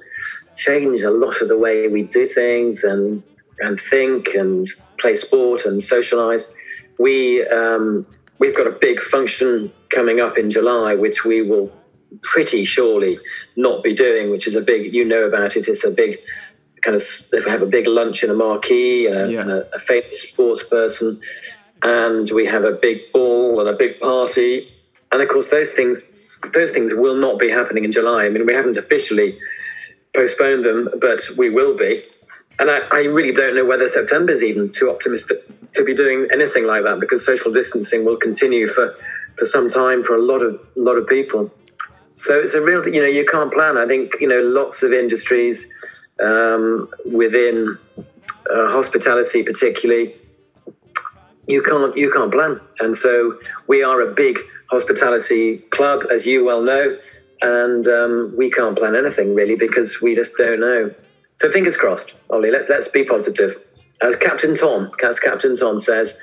change 0.55 1.01
a 1.01 1.09
lot 1.09 1.41
of 1.41 1.47
the 1.47 1.57
way 1.57 1.87
we 1.87 2.03
do 2.03 2.27
things 2.27 2.83
and 2.83 3.23
and 3.59 3.79
think 3.79 4.35
and 4.35 4.67
play 4.97 5.15
sport 5.15 5.65
and 5.65 5.81
socialize. 5.81 6.53
We 6.99 7.47
um, 7.47 8.05
we've 8.43 8.55
got 8.57 8.67
a 8.67 8.71
big 8.71 8.99
function 8.99 9.71
coming 9.89 10.19
up 10.19 10.37
in 10.37 10.49
July, 10.49 10.95
which 10.95 11.23
we 11.23 11.41
will 11.41 11.71
pretty 12.23 12.65
surely 12.65 13.17
not 13.55 13.81
be 13.81 13.93
doing, 13.93 14.29
which 14.31 14.45
is 14.47 14.53
a 14.53 14.61
big. 14.61 14.93
You 14.93 15.05
know 15.05 15.23
about 15.23 15.55
it. 15.55 15.69
It's 15.69 15.85
a 15.85 15.91
big 15.91 16.19
kind 16.81 16.95
of 16.95 17.01
if 17.31 17.45
we 17.45 17.51
have 17.51 17.61
a 17.61 17.71
big 17.77 17.87
lunch 17.87 18.21
in 18.21 18.29
a 18.29 18.33
marquee 18.33 19.07
and 19.07 19.15
a, 19.15 19.31
yeah. 19.31 19.39
and 19.41 19.49
a, 19.49 19.73
a 19.73 19.79
famous 19.79 20.23
sports 20.23 20.61
person, 20.67 21.21
and 21.83 22.29
we 22.31 22.45
have 22.45 22.65
a 22.65 22.73
big 22.73 22.97
ball 23.13 23.61
and 23.61 23.69
a 23.69 23.73
big 23.73 24.01
party, 24.01 24.69
and 25.13 25.21
of 25.21 25.29
course 25.29 25.49
those 25.49 25.71
things 25.71 26.11
those 26.53 26.71
things 26.71 26.93
will 26.93 27.15
not 27.15 27.39
be 27.39 27.49
happening 27.49 27.85
in 27.85 27.91
July. 27.93 28.25
I 28.25 28.29
mean, 28.29 28.45
we 28.45 28.53
haven't 28.53 28.75
officially 28.75 29.39
postponed 30.13 30.65
them, 30.65 30.89
but 30.99 31.21
we 31.37 31.49
will 31.49 31.77
be. 31.77 32.03
And 32.59 32.69
I, 32.69 32.79
I 32.91 33.03
really 33.05 33.31
don't 33.31 33.55
know 33.55 33.65
whether 33.65 33.87
September 33.87 34.33
is 34.33 34.43
even 34.43 34.69
too 34.69 34.91
optimistic 34.91 35.37
to 35.73 35.83
be 35.83 35.95
doing 35.95 36.27
anything 36.31 36.65
like 36.65 36.83
that 36.83 36.99
because 36.99 37.25
social 37.25 37.51
distancing 37.51 38.05
will 38.05 38.17
continue 38.17 38.67
for, 38.67 38.95
for 39.37 39.45
some 39.45 39.69
time 39.69 40.03
for 40.03 40.15
a 40.15 40.21
lot 40.21 40.41
of 40.41 40.55
lot 40.75 40.97
of 40.97 41.07
people. 41.07 41.51
So 42.13 42.39
it's 42.39 42.53
a 42.53 42.61
real, 42.61 42.87
you 42.87 43.01
know, 43.01 43.07
you 43.07 43.25
can't 43.25 43.51
plan. 43.51 43.77
I 43.77 43.87
think 43.87 44.13
you 44.19 44.27
know 44.27 44.41
lots 44.41 44.83
of 44.83 44.93
industries 44.93 45.71
um, 46.21 46.89
within 47.11 47.77
uh, 47.97 48.71
hospitality, 48.71 49.43
particularly, 49.43 50.15
you 51.47 51.61
can't 51.61 51.95
you 51.97 52.11
can't 52.11 52.31
plan. 52.31 52.59
And 52.79 52.95
so 52.95 53.37
we 53.67 53.83
are 53.83 54.01
a 54.01 54.13
big 54.13 54.37
hospitality 54.69 55.57
club, 55.71 56.03
as 56.11 56.25
you 56.25 56.45
well 56.45 56.61
know, 56.61 56.97
and 57.41 57.87
um, 57.87 58.33
we 58.37 58.49
can't 58.49 58.77
plan 58.77 58.95
anything 58.95 59.35
really 59.35 59.55
because 59.55 60.01
we 60.01 60.15
just 60.15 60.37
don't 60.37 60.59
know. 60.59 60.93
So 61.35 61.49
fingers 61.49 61.75
crossed, 61.77 62.15
Ollie. 62.29 62.51
Let's 62.51 62.69
let's 62.69 62.87
be 62.87 63.03
positive. 63.03 63.55
As 64.01 64.15
Captain 64.15 64.55
Tom, 64.55 64.91
as 65.03 65.19
Captain 65.19 65.55
Tom 65.55 65.79
says, 65.79 66.19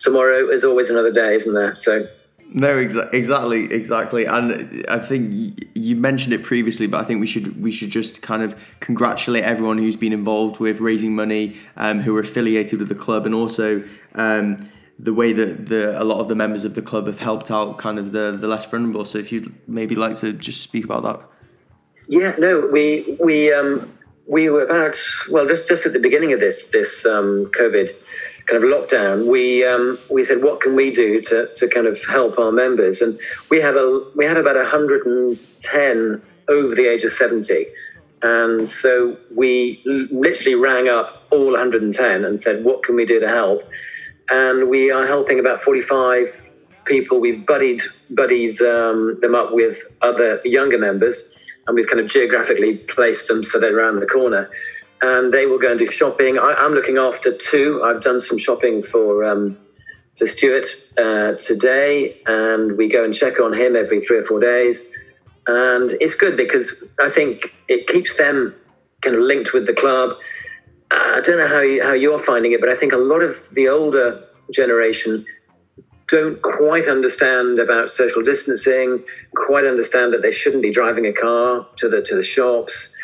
tomorrow 0.00 0.48
is 0.48 0.64
always 0.64 0.90
another 0.90 1.12
day, 1.12 1.34
isn't 1.36 1.54
there? 1.54 1.74
So 1.74 2.06
no, 2.54 2.76
exa- 2.76 3.12
exactly, 3.14 3.72
exactly, 3.72 4.26
and 4.26 4.84
I 4.88 4.98
think 4.98 5.58
you 5.74 5.96
mentioned 5.96 6.34
it 6.34 6.42
previously, 6.42 6.86
but 6.86 7.00
I 7.00 7.04
think 7.04 7.20
we 7.20 7.26
should 7.26 7.62
we 7.62 7.70
should 7.70 7.90
just 7.90 8.20
kind 8.20 8.42
of 8.42 8.76
congratulate 8.80 9.44
everyone 9.44 9.78
who's 9.78 9.96
been 9.96 10.12
involved 10.12 10.60
with 10.60 10.80
raising 10.80 11.14
money, 11.14 11.56
um, 11.76 12.00
who 12.00 12.14
are 12.16 12.20
affiliated 12.20 12.78
with 12.78 12.88
the 12.88 12.94
club, 12.94 13.24
and 13.24 13.34
also 13.34 13.82
um, 14.14 14.68
the 14.98 15.14
way 15.14 15.32
that 15.32 15.66
the 15.66 16.00
a 16.00 16.04
lot 16.04 16.20
of 16.20 16.28
the 16.28 16.34
members 16.34 16.64
of 16.64 16.74
the 16.74 16.82
club 16.82 17.06
have 17.06 17.20
helped 17.20 17.50
out 17.50 17.78
kind 17.78 17.98
of 17.98 18.12
the 18.12 18.36
the 18.38 18.46
less 18.46 18.66
vulnerable. 18.66 19.06
So 19.06 19.16
if 19.16 19.32
you'd 19.32 19.54
maybe 19.66 19.94
like 19.94 20.16
to 20.16 20.34
just 20.34 20.60
speak 20.60 20.84
about 20.84 21.02
that. 21.04 21.28
Yeah, 22.08 22.34
no, 22.38 22.68
we 22.70 23.16
we 23.18 23.52
um, 23.52 23.90
we 24.32 24.48
were 24.48 24.64
about 24.64 24.96
well 25.30 25.46
just 25.46 25.68
just 25.68 25.84
at 25.86 25.92
the 25.92 26.00
beginning 26.00 26.32
of 26.32 26.40
this 26.40 26.70
this 26.70 27.04
um, 27.04 27.46
COVID 27.58 27.90
kind 28.46 28.62
of 28.62 28.68
lockdown, 28.68 29.26
we 29.26 29.64
um, 29.64 29.98
we 30.10 30.24
said, 30.24 30.42
what 30.42 30.60
can 30.60 30.74
we 30.74 30.90
do 30.90 31.20
to, 31.20 31.48
to 31.54 31.68
kind 31.68 31.86
of 31.86 32.04
help 32.06 32.38
our 32.38 32.52
members? 32.52 33.00
And 33.00 33.18
we 33.50 33.60
have 33.60 33.76
a 33.76 34.04
we 34.16 34.24
have 34.24 34.36
about 34.36 34.56
110 34.56 36.22
over 36.48 36.74
the 36.74 36.86
age 36.86 37.04
of 37.04 37.12
70. 37.12 37.66
And 38.22 38.68
so 38.68 39.16
we 39.34 39.82
literally 39.84 40.54
rang 40.54 40.88
up 40.88 41.24
all 41.30 41.52
110 41.52 42.24
and 42.24 42.40
said, 42.40 42.64
what 42.64 42.84
can 42.84 42.94
we 42.94 43.04
do 43.04 43.18
to 43.18 43.28
help? 43.28 43.62
And 44.30 44.68
we 44.68 44.92
are 44.92 45.06
helping 45.06 45.40
about 45.40 45.58
45 45.58 46.28
people. 46.84 47.20
We've 47.20 47.44
buddied 47.44 47.82
buddied 48.10 48.60
um, 48.62 49.18
them 49.20 49.34
up 49.34 49.52
with 49.52 49.82
other 50.02 50.40
younger 50.44 50.78
members, 50.78 51.36
and 51.66 51.76
we've 51.76 51.86
kind 51.86 52.00
of 52.00 52.06
geographically 52.06 52.76
placed 52.76 53.28
them 53.28 53.42
so 53.42 53.58
they're 53.58 53.76
around 53.76 54.00
the 54.00 54.06
corner 54.06 54.50
and 55.02 55.32
they 55.32 55.46
will 55.46 55.58
go 55.58 55.70
and 55.70 55.78
do 55.78 55.86
shopping. 55.86 56.38
I, 56.38 56.54
am 56.58 56.72
looking 56.72 56.96
after 56.96 57.36
two. 57.36 57.82
I've 57.84 58.00
done 58.00 58.20
some 58.20 58.38
shopping 58.38 58.80
for 58.80 59.24
um, 59.24 59.58
for 60.16 60.26
Stuart 60.26 60.66
uh, 60.96 61.32
today, 61.32 62.20
and 62.26 62.76
we 62.78 62.88
go 62.88 63.04
and 63.04 63.12
check 63.12 63.40
on 63.40 63.52
him 63.52 63.74
every 63.74 64.00
three 64.00 64.18
or 64.18 64.22
four 64.22 64.40
days. 64.40 64.90
And 65.46 65.90
it's 66.00 66.14
good 66.14 66.36
because 66.36 66.88
I 67.00 67.08
think 67.08 67.52
it 67.66 67.88
keeps 67.88 68.16
them 68.16 68.54
kind 69.00 69.16
of 69.16 69.22
linked 69.22 69.52
with 69.52 69.66
the 69.66 69.74
club. 69.74 70.16
I 70.92 71.20
don't 71.24 71.38
know 71.38 71.48
how 71.48 71.60
you, 71.60 71.82
how 71.82 71.94
you're 71.94 72.18
finding 72.18 72.52
it, 72.52 72.60
but 72.60 72.68
I 72.68 72.76
think 72.76 72.92
a 72.92 72.98
lot 72.98 73.22
of 73.22 73.34
the 73.54 73.68
older 73.68 74.24
generation 74.52 75.26
don't 76.12 76.40
quite 76.42 76.86
understand 76.88 77.58
about 77.58 77.90
social 77.90 78.22
distancing, 78.22 79.02
quite 79.34 79.64
understand 79.64 80.12
that 80.12 80.22
they 80.22 80.30
shouldn't 80.30 80.62
be 80.62 80.70
driving 80.70 81.06
a 81.06 81.12
car 81.12 81.66
to 81.76 81.88
the 81.88 82.02
to 82.02 82.14
the 82.14 82.22
shops 82.22 82.94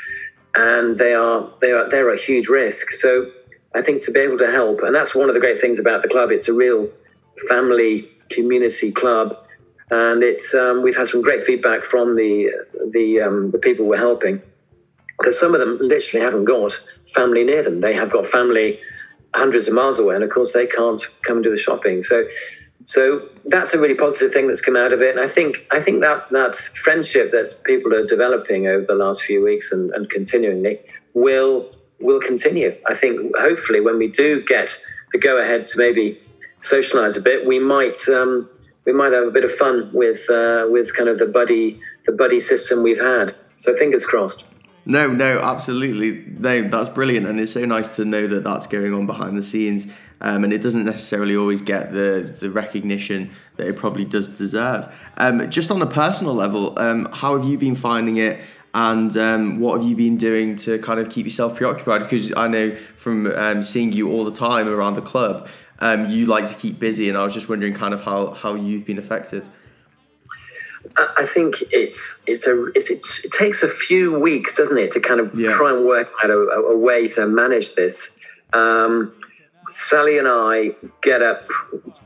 and 0.54 0.98
they 0.98 1.14
are 1.14 1.48
they 1.60 1.70
are 1.70 1.88
they're 1.88 2.12
a 2.12 2.18
huge 2.18 2.48
risk. 2.48 2.90
So 2.90 3.30
I 3.74 3.82
think 3.82 4.02
to 4.02 4.10
be 4.10 4.20
able 4.20 4.38
to 4.38 4.50
help, 4.50 4.82
and 4.82 4.94
that's 4.94 5.14
one 5.14 5.28
of 5.28 5.34
the 5.34 5.40
great 5.40 5.60
things 5.60 5.78
about 5.78 6.02
the 6.02 6.08
club. 6.08 6.30
It's 6.30 6.48
a 6.48 6.52
real 6.52 6.88
family 7.48 8.10
community 8.30 8.90
club, 8.90 9.36
and 9.90 10.22
it's 10.22 10.54
um, 10.54 10.82
we've 10.82 10.96
had 10.96 11.06
some 11.06 11.22
great 11.22 11.42
feedback 11.42 11.82
from 11.82 12.16
the 12.16 12.50
the 12.90 13.20
um, 13.20 13.50
the 13.50 13.58
people 13.58 13.86
we're 13.86 13.96
helping 13.96 14.42
because 15.18 15.38
some 15.38 15.54
of 15.54 15.60
them 15.60 15.78
literally 15.80 16.24
haven't 16.24 16.44
got 16.44 16.72
family 17.14 17.44
near 17.44 17.62
them. 17.62 17.80
They 17.80 17.94
have 17.94 18.10
got 18.10 18.26
family 18.26 18.80
hundreds 19.34 19.68
of 19.68 19.74
miles 19.74 19.98
away, 19.98 20.16
and 20.16 20.24
of 20.24 20.30
course 20.30 20.52
they 20.52 20.66
can't 20.66 21.02
come 21.22 21.38
and 21.38 21.44
do 21.44 21.50
the 21.50 21.56
shopping. 21.56 22.00
So 22.00 22.26
so 22.88 23.28
that's 23.44 23.74
a 23.74 23.78
really 23.78 23.94
positive 23.94 24.32
thing 24.32 24.46
that's 24.46 24.62
come 24.62 24.74
out 24.74 24.94
of 24.94 25.02
it. 25.02 25.14
And 25.14 25.22
I 25.22 25.28
think 25.28 25.66
I 25.70 25.78
think 25.78 26.00
that 26.00 26.30
that 26.30 26.56
friendship 26.56 27.32
that 27.32 27.62
people 27.64 27.92
are 27.92 28.06
developing 28.06 28.66
over 28.66 28.82
the 28.86 28.94
last 28.94 29.24
few 29.24 29.44
weeks 29.44 29.70
and, 29.72 29.90
and 29.92 30.08
continually 30.08 30.80
will 31.12 31.70
will 32.00 32.18
continue. 32.18 32.74
I 32.86 32.94
think 32.94 33.36
hopefully 33.36 33.82
when 33.82 33.98
we 33.98 34.08
do 34.08 34.42
get 34.42 34.82
the 35.12 35.18
go 35.18 35.36
ahead 35.36 35.66
to 35.66 35.78
maybe 35.78 36.18
socialize 36.60 37.14
a 37.18 37.20
bit, 37.20 37.46
we 37.46 37.58
might 37.58 37.98
um, 38.08 38.48
we 38.86 38.94
might 38.94 39.12
have 39.12 39.28
a 39.28 39.30
bit 39.30 39.44
of 39.44 39.52
fun 39.52 39.90
with 39.92 40.24
uh, 40.30 40.64
with 40.70 40.96
kind 40.96 41.10
of 41.10 41.18
the 41.18 41.26
buddy 41.26 41.78
the 42.06 42.12
buddy 42.12 42.40
system 42.40 42.82
we've 42.82 43.02
had. 43.02 43.34
So 43.54 43.76
fingers 43.76 44.06
crossed. 44.06 44.46
No, 44.86 45.08
no, 45.08 45.40
absolutely. 45.40 46.24
No, 46.38 46.62
that's 46.62 46.88
brilliant, 46.88 47.26
and 47.26 47.38
it's 47.38 47.52
so 47.52 47.66
nice 47.66 47.96
to 47.96 48.06
know 48.06 48.26
that 48.28 48.44
that's 48.44 48.66
going 48.66 48.94
on 48.94 49.04
behind 49.04 49.36
the 49.36 49.42
scenes 49.42 49.88
um, 50.20 50.44
and 50.44 50.52
it 50.52 50.62
doesn't 50.62 50.84
necessarily 50.84 51.36
always 51.36 51.62
get 51.62 51.92
the 51.92 52.34
the 52.40 52.50
recognition 52.50 53.30
that 53.56 53.66
it 53.66 53.76
probably 53.76 54.04
does 54.04 54.28
deserve. 54.28 54.92
Um, 55.16 55.50
just 55.50 55.70
on 55.70 55.82
a 55.82 55.86
personal 55.86 56.34
level, 56.34 56.78
um, 56.78 57.08
how 57.12 57.36
have 57.36 57.48
you 57.48 57.58
been 57.58 57.74
finding 57.74 58.16
it? 58.16 58.40
And 58.74 59.16
um, 59.16 59.60
what 59.60 59.80
have 59.80 59.88
you 59.88 59.96
been 59.96 60.16
doing 60.16 60.54
to 60.56 60.78
kind 60.78 61.00
of 61.00 61.08
keep 61.08 61.24
yourself 61.24 61.56
preoccupied? 61.56 62.02
Because 62.02 62.32
I 62.36 62.48
know 62.48 62.76
from 62.96 63.26
um, 63.26 63.62
seeing 63.62 63.92
you 63.92 64.12
all 64.12 64.24
the 64.24 64.32
time 64.32 64.68
around 64.68 64.94
the 64.94 65.02
club, 65.02 65.48
um, 65.80 66.10
you 66.10 66.26
like 66.26 66.46
to 66.46 66.54
keep 66.54 66.78
busy, 66.78 67.08
and 67.08 67.16
I 67.16 67.24
was 67.24 67.34
just 67.34 67.48
wondering 67.48 67.74
kind 67.74 67.94
of 67.94 68.02
how, 68.02 68.32
how 68.32 68.54
you've 68.54 68.84
been 68.84 68.98
affected. 68.98 69.48
I 70.96 71.26
think 71.26 71.56
it's 71.70 72.22
it's 72.26 72.46
a 72.46 72.66
it's, 72.74 72.90
it 73.24 73.32
takes 73.32 73.62
a 73.62 73.68
few 73.68 74.18
weeks, 74.18 74.56
doesn't 74.56 74.78
it, 74.78 74.90
to 74.92 75.00
kind 75.00 75.20
of 75.20 75.32
yeah. 75.34 75.50
try 75.50 75.72
and 75.72 75.86
work 75.86 76.10
out 76.22 76.30
a, 76.30 76.38
a, 76.38 76.76
way 76.76 77.06
to 77.08 77.26
manage 77.26 77.74
this. 77.74 78.18
Um, 78.52 79.12
Sally 79.68 80.18
and 80.18 80.28
I 80.28 80.70
get 81.02 81.22
up, 81.22 81.48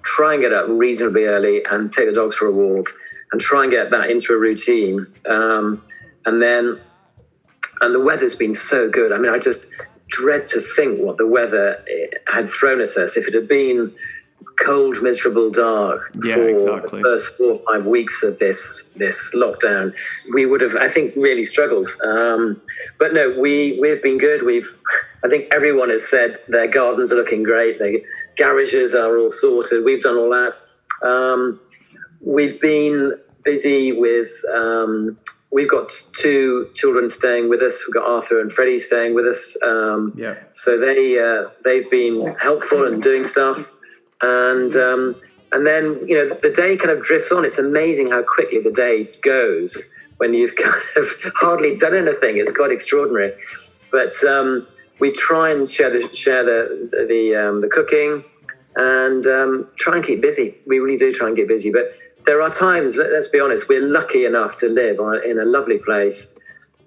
try 0.02 0.34
and 0.34 0.42
get 0.42 0.52
up 0.52 0.66
reasonably 0.68 1.24
early 1.24 1.64
and 1.64 1.90
take 1.90 2.06
the 2.06 2.12
dogs 2.12 2.34
for 2.36 2.46
a 2.46 2.52
walk 2.52 2.90
and 3.30 3.40
try 3.40 3.62
and 3.62 3.70
get 3.70 3.90
that 3.90 4.10
into 4.10 4.32
a 4.32 4.38
routine. 4.38 5.06
Um, 5.26 5.82
and 6.26 6.42
then, 6.42 6.80
and 7.80 7.94
the 7.94 8.00
weather's 8.00 8.34
been 8.34 8.54
so 8.54 8.88
good. 8.90 9.12
I 9.12 9.18
mean, 9.18 9.32
I 9.32 9.38
just 9.38 9.72
dread 10.08 10.46
to 10.48 10.60
think 10.60 11.00
what 11.00 11.16
the 11.16 11.26
weather 11.26 11.82
eh, 11.90 12.06
had 12.28 12.48
thrown 12.50 12.80
at 12.80 12.96
us. 12.96 13.16
If 13.16 13.26
it 13.26 13.34
had 13.34 13.48
been 13.48 13.92
cold, 14.62 15.02
miserable 15.02 15.50
dark 15.50 16.14
Yeah, 16.22 16.34
for 16.34 16.48
exactly. 16.48 17.02
the 17.02 17.04
first 17.04 17.36
four 17.36 17.52
or 17.52 17.60
five 17.66 17.86
weeks 17.86 18.22
of 18.22 18.38
this 18.38 18.92
this 18.96 19.34
lockdown, 19.34 19.94
we 20.34 20.46
would 20.46 20.60
have, 20.60 20.76
I 20.76 20.88
think, 20.88 21.14
really 21.16 21.44
struggled. 21.44 21.88
Um, 22.04 22.60
but 22.98 23.14
no, 23.14 23.30
we 23.38 23.78
we've 23.80 24.02
been 24.02 24.18
good. 24.18 24.42
We've, 24.44 24.68
I 25.24 25.28
think, 25.28 25.52
everyone 25.54 25.90
has 25.90 26.08
said 26.08 26.38
their 26.48 26.66
gardens 26.66 27.12
are 27.12 27.16
looking 27.16 27.42
great. 27.42 27.78
Their 27.78 27.98
garages 28.36 28.94
are 28.94 29.16
all 29.18 29.30
sorted. 29.30 29.84
We've 29.84 30.00
done 30.00 30.16
all 30.18 30.30
that. 30.30 30.56
Um, 31.06 31.60
we've 32.20 32.60
been 32.60 33.12
busy 33.44 33.92
with. 33.92 34.30
Um, 34.52 35.16
we've 35.52 35.70
got 35.70 35.92
two 36.16 36.70
children 36.74 37.08
staying 37.08 37.48
with 37.48 37.60
us. 37.62 37.84
We've 37.86 37.94
got 37.94 38.08
Arthur 38.10 38.40
and 38.40 38.52
Freddie 38.52 38.78
staying 38.80 39.14
with 39.14 39.26
us. 39.26 39.56
Um, 39.62 40.12
Yeah. 40.16 40.34
so 40.50 40.78
they 40.78 41.18
uh, 41.18 41.48
they've 41.64 41.90
been 41.90 42.34
helpful 42.40 42.84
and 42.86 43.02
doing 43.02 43.22
stuff, 43.22 43.70
and 44.22 44.74
um, 44.74 45.14
and 45.52 45.66
then 45.66 46.00
you 46.06 46.16
know 46.16 46.34
the 46.42 46.50
day 46.50 46.76
kind 46.76 46.90
of 46.90 47.02
drifts 47.02 47.30
on. 47.30 47.44
It's 47.44 47.58
amazing 47.58 48.10
how 48.10 48.22
quickly 48.22 48.60
the 48.60 48.72
day 48.72 49.08
goes 49.22 49.76
when 50.16 50.34
you've 50.34 50.56
kind 50.62 50.74
of 50.96 51.06
hardly 51.36 51.76
done 51.76 51.94
anything. 51.94 52.38
It's 52.38 52.52
quite 52.56 52.72
extraordinary, 52.72 53.32
but 53.90 54.14
um, 54.24 54.66
we 55.02 55.10
try 55.10 55.50
and 55.50 55.68
share 55.76 55.90
the 55.90 56.02
share 56.24 56.44
the 56.50 56.60
the 57.12 57.22
um, 57.42 57.54
the 57.64 57.68
cooking 57.76 58.12
and 58.76 59.26
um, 59.26 59.52
try 59.76 59.96
and 59.96 60.04
keep 60.08 60.20
busy. 60.22 60.54
We 60.70 60.78
really 60.78 60.96
do 61.04 61.12
try 61.12 61.26
and 61.26 61.36
get 61.36 61.48
busy, 61.48 61.70
but 61.78 61.86
there 62.26 62.40
are 62.40 62.50
times. 62.50 62.96
let- 62.96 63.10
Let's 63.16 63.28
be 63.36 63.40
honest. 63.40 63.68
We're 63.68 63.88
lucky 64.00 64.22
enough 64.32 64.52
to 64.62 64.66
live 64.68 64.96
on- 65.00 65.22
in 65.30 65.36
a 65.40 65.44
lovely 65.56 65.78
place 65.88 66.18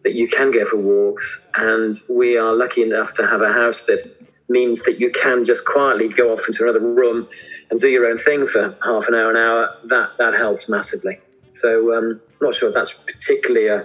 that 0.03 0.13
you 0.19 0.27
can 0.37 0.47
go 0.57 0.63
for 0.71 0.77
walks, 0.77 1.25
and 1.57 1.91
we 2.21 2.37
are 2.43 2.53
lucky 2.63 2.83
enough 2.89 3.11
to 3.15 3.23
have 3.33 3.41
a 3.49 3.51
house 3.61 3.79
that 3.89 4.01
means 4.57 4.77
that 4.85 4.95
you 5.03 5.09
can 5.23 5.43
just 5.51 5.63
quietly 5.65 6.07
go 6.07 6.25
off 6.33 6.43
into 6.47 6.63
another 6.63 6.79
room 7.01 7.27
and 7.69 7.75
do 7.85 7.89
your 7.95 8.05
own 8.11 8.19
thing 8.27 8.41
for 8.53 8.63
half 8.89 9.05
an 9.09 9.15
hour, 9.19 9.29
an 9.35 9.39
hour. 9.47 9.61
That 9.93 10.07
that 10.21 10.33
helps 10.45 10.63
massively. 10.75 11.15
So, 11.61 11.69
um, 11.95 12.07
not 12.41 12.53
sure 12.57 12.69
if 12.69 12.75
that's 12.75 12.93
particularly 13.11 13.67
a, 13.77 13.79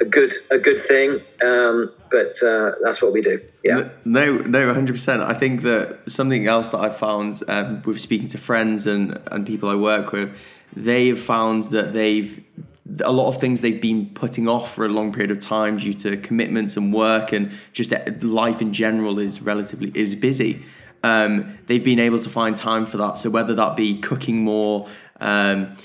a 0.00 0.04
good 0.04 0.34
a 0.50 0.58
good 0.58 0.80
thing, 0.80 1.20
um, 1.42 1.92
but 2.10 2.32
uh, 2.42 2.72
that's 2.82 3.00
what 3.00 3.12
we 3.12 3.20
do. 3.20 3.40
Yeah. 3.62 3.88
No, 4.04 4.38
no, 4.38 4.72
hundred 4.74 4.94
percent. 4.94 5.22
I 5.22 5.34
think 5.34 5.62
that 5.62 6.10
something 6.10 6.46
else 6.46 6.70
that 6.70 6.78
I've 6.78 6.96
found 6.96 7.42
um, 7.48 7.82
with 7.82 8.00
speaking 8.00 8.28
to 8.28 8.38
friends 8.38 8.86
and 8.86 9.20
and 9.30 9.46
people 9.46 9.68
I 9.68 9.76
work 9.76 10.12
with, 10.12 10.36
they've 10.74 11.18
found 11.18 11.64
that 11.64 11.92
they've 11.92 12.42
a 13.02 13.12
lot 13.12 13.28
of 13.28 13.40
things 13.40 13.62
they've 13.62 13.80
been 13.80 14.10
putting 14.10 14.46
off 14.46 14.74
for 14.74 14.84
a 14.84 14.88
long 14.88 15.12
period 15.12 15.30
of 15.30 15.38
time 15.38 15.78
due 15.78 15.94
to 15.94 16.16
commitments 16.18 16.76
and 16.76 16.92
work 16.92 17.32
and 17.32 17.50
just 17.72 17.92
life 18.22 18.60
in 18.60 18.72
general 18.72 19.18
is 19.18 19.40
relatively 19.40 19.90
is 19.94 20.14
busy. 20.14 20.62
Um, 21.04 21.58
they've 21.66 21.84
been 21.84 21.98
able 21.98 22.18
to 22.18 22.30
find 22.30 22.56
time 22.56 22.86
for 22.86 22.96
that. 22.96 23.18
So 23.18 23.28
whether 23.28 23.54
that 23.54 23.76
be 23.76 24.00
cooking 24.00 24.42
more, 24.42 24.88
um, 25.20 25.76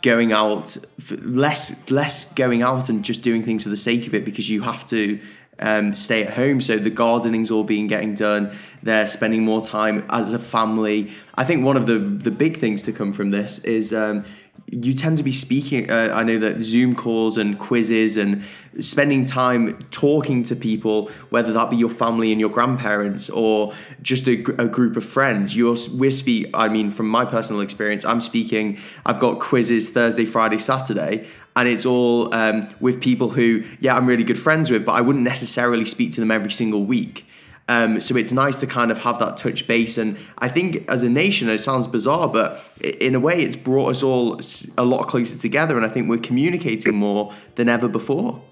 going 0.00 0.32
out, 0.32 0.76
less 1.10 1.90
less 1.90 2.32
going 2.34 2.62
out 2.62 2.88
and 2.88 3.04
just 3.04 3.22
doing 3.22 3.42
things 3.42 3.64
for 3.64 3.68
the 3.68 3.76
sake 3.76 4.06
of 4.06 4.14
it 4.14 4.24
because 4.24 4.48
you 4.48 4.62
have 4.62 4.86
to 4.86 5.20
um, 5.58 5.92
stay 5.92 6.24
at 6.24 6.34
home. 6.34 6.60
So 6.60 6.78
the 6.78 6.88
gardening's 6.90 7.50
all 7.50 7.64
being 7.64 7.88
getting 7.88 8.14
done. 8.14 8.56
They're 8.82 9.08
spending 9.08 9.44
more 9.44 9.60
time 9.60 10.06
as 10.08 10.32
a 10.32 10.38
family. 10.38 11.10
I 11.34 11.42
think 11.42 11.64
one 11.64 11.76
of 11.76 11.86
the 11.86 11.98
the 11.98 12.30
big 12.30 12.56
things 12.56 12.82
to 12.84 12.92
come 12.92 13.12
from 13.12 13.30
this 13.30 13.58
is. 13.64 13.92
Um, 13.92 14.24
you 14.66 14.94
tend 14.94 15.16
to 15.18 15.22
be 15.22 15.32
speaking. 15.32 15.90
Uh, 15.90 16.12
I 16.14 16.22
know 16.22 16.38
that 16.38 16.60
Zoom 16.62 16.94
calls 16.94 17.36
and 17.36 17.58
quizzes 17.58 18.16
and 18.16 18.44
spending 18.80 19.24
time 19.24 19.78
talking 19.90 20.42
to 20.44 20.56
people, 20.56 21.10
whether 21.30 21.52
that 21.52 21.70
be 21.70 21.76
your 21.76 21.90
family 21.90 22.30
and 22.30 22.40
your 22.40 22.50
grandparents 22.50 23.28
or 23.30 23.72
just 24.02 24.28
a, 24.28 24.42
a 24.62 24.68
group 24.68 24.96
of 24.96 25.04
friends. 25.04 25.56
You're 25.56 25.76
speak. 25.76 26.50
I 26.54 26.68
mean, 26.68 26.90
from 26.90 27.08
my 27.08 27.24
personal 27.24 27.62
experience, 27.62 28.04
I'm 28.04 28.20
speaking. 28.20 28.78
I've 29.04 29.18
got 29.18 29.40
quizzes 29.40 29.90
Thursday, 29.90 30.24
Friday, 30.24 30.58
Saturday, 30.58 31.26
and 31.56 31.68
it's 31.68 31.84
all 31.84 32.32
um, 32.34 32.68
with 32.80 33.00
people 33.00 33.30
who, 33.30 33.64
yeah, 33.80 33.96
I'm 33.96 34.06
really 34.06 34.24
good 34.24 34.38
friends 34.38 34.70
with, 34.70 34.84
but 34.84 34.92
I 34.92 35.00
wouldn't 35.00 35.24
necessarily 35.24 35.84
speak 35.84 36.12
to 36.12 36.20
them 36.20 36.30
every 36.30 36.52
single 36.52 36.84
week. 36.84 37.26
Um, 37.70 38.00
so 38.00 38.16
it's 38.16 38.32
nice 38.32 38.58
to 38.60 38.66
kind 38.66 38.90
of 38.90 38.98
have 38.98 39.20
that 39.20 39.36
touch 39.36 39.68
base, 39.68 39.96
and 39.96 40.18
I 40.38 40.48
think 40.48 40.84
as 40.88 41.04
a 41.04 41.08
nation, 41.08 41.48
it 41.48 41.58
sounds 41.58 41.86
bizarre, 41.86 42.26
but 42.26 42.60
in 42.82 43.14
a 43.14 43.20
way, 43.20 43.42
it's 43.42 43.54
brought 43.54 43.90
us 43.90 44.02
all 44.02 44.40
a 44.76 44.82
lot 44.82 45.06
closer 45.06 45.40
together, 45.40 45.76
and 45.76 45.86
I 45.86 45.88
think 45.88 46.08
we're 46.08 46.18
communicating 46.18 46.96
more 46.96 47.32
than 47.54 47.68
ever 47.68 47.86
before. 47.86 48.42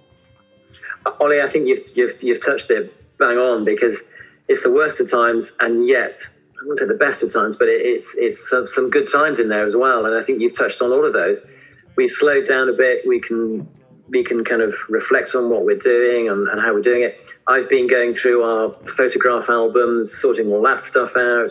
Ollie, 1.21 1.43
I 1.43 1.49
think 1.49 1.67
you've, 1.67 1.81
you've, 1.97 2.23
you've 2.23 2.41
touched 2.41 2.71
it 2.71 2.95
bang 3.19 3.39
on 3.39 3.65
because 3.65 4.09
it's 4.47 4.63
the 4.63 4.73
worst 4.73 5.01
of 5.01 5.11
times, 5.11 5.57
and 5.59 5.89
yet 5.89 6.21
I 6.55 6.63
wouldn't 6.63 6.79
say 6.79 6.87
the 6.87 6.95
best 6.95 7.25
of 7.25 7.33
times, 7.33 7.57
but 7.57 7.67
it, 7.67 7.85
it's 7.85 8.17
it's 8.17 8.49
some, 8.49 8.67
some 8.67 8.89
good 8.89 9.11
times 9.11 9.41
in 9.41 9.49
there 9.49 9.65
as 9.65 9.75
well. 9.75 10.07
And 10.07 10.15
I 10.15 10.23
think 10.23 10.41
you've 10.41 10.57
touched 10.57 10.81
on 10.81 10.93
all 10.93 11.05
of 11.05 11.13
those. 11.13 11.45
We've 11.97 12.09
slowed 12.09 12.47
down 12.47 12.69
a 12.69 12.73
bit. 12.73 13.05
We 13.05 13.19
can 13.19 13.67
we 14.11 14.25
can 14.25 14.45
kind 14.45 14.63
of 14.63 14.75
reflect 14.89 15.35
on 15.35 15.51
what 15.51 15.65
we're 15.65 15.79
doing 15.79 16.29
and, 16.29 16.49
and 16.49 16.61
how 16.61 16.73
we're 16.73 16.83
doing 16.83 17.03
it. 17.03 17.19
I've 17.47 17.69
been 17.69 17.87
going 17.87 18.15
through 18.15 18.43
our 18.43 18.73
photograph 18.85 19.49
albums, 19.49 20.13
sorting 20.13 20.51
all 20.53 20.63
that 20.63 20.81
stuff 20.81 21.17
out. 21.17 21.51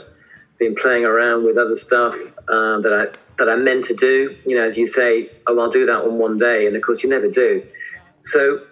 Been 0.60 0.76
playing 0.76 1.06
around 1.06 1.46
with 1.46 1.58
other 1.58 1.76
stuff 1.76 2.16
uh, 2.50 2.80
that 2.82 2.92
I 2.92 3.18
that 3.38 3.48
I 3.48 3.56
meant 3.56 3.84
to 3.86 3.94
do. 3.94 4.36
You 4.44 4.56
know, 4.56 4.64
as 4.64 4.76
you 4.76 4.88
say, 4.88 5.30
oh, 5.46 5.60
I'll 5.60 5.70
do 5.70 5.86
that 5.86 6.02
on 6.02 6.18
one 6.18 6.38
day, 6.38 6.66
and 6.66 6.76
of 6.76 6.82
course 6.82 7.04
you 7.04 7.10
never 7.10 7.30
do. 7.30 7.64
So 8.22 8.64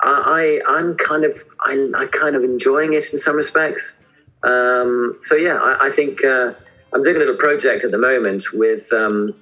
I, 0.00 0.60
I 0.66 0.78
I'm 0.78 0.96
kind 0.96 1.24
of 1.24 1.36
I, 1.60 1.90
I 1.94 2.06
kind 2.06 2.36
of 2.36 2.42
enjoying 2.42 2.94
it 2.94 3.12
in 3.12 3.18
some 3.18 3.36
respects. 3.36 4.06
Um, 4.44 5.18
so 5.20 5.34
yeah, 5.34 5.56
I, 5.56 5.88
I 5.88 5.90
think 5.90 6.24
uh, 6.24 6.54
I'm 6.94 7.02
doing 7.02 7.16
a 7.16 7.18
little 7.18 7.36
project 7.36 7.84
at 7.84 7.90
the 7.90 7.98
moment 7.98 8.44
with 8.54 8.90
um, 8.94 9.34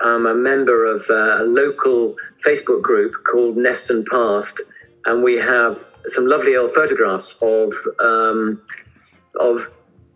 I'm 0.00 0.26
a 0.26 0.34
member 0.34 0.84
of 0.86 1.04
a 1.10 1.44
local 1.44 2.14
Facebook 2.44 2.82
group 2.82 3.12
called 3.30 3.56
Neston 3.56 4.04
Past, 4.10 4.62
and 5.06 5.22
we 5.22 5.36
have 5.36 5.78
some 6.06 6.26
lovely 6.26 6.56
old 6.56 6.72
photographs 6.72 7.36
of 7.42 7.72
um, 8.02 8.60
of 9.38 9.60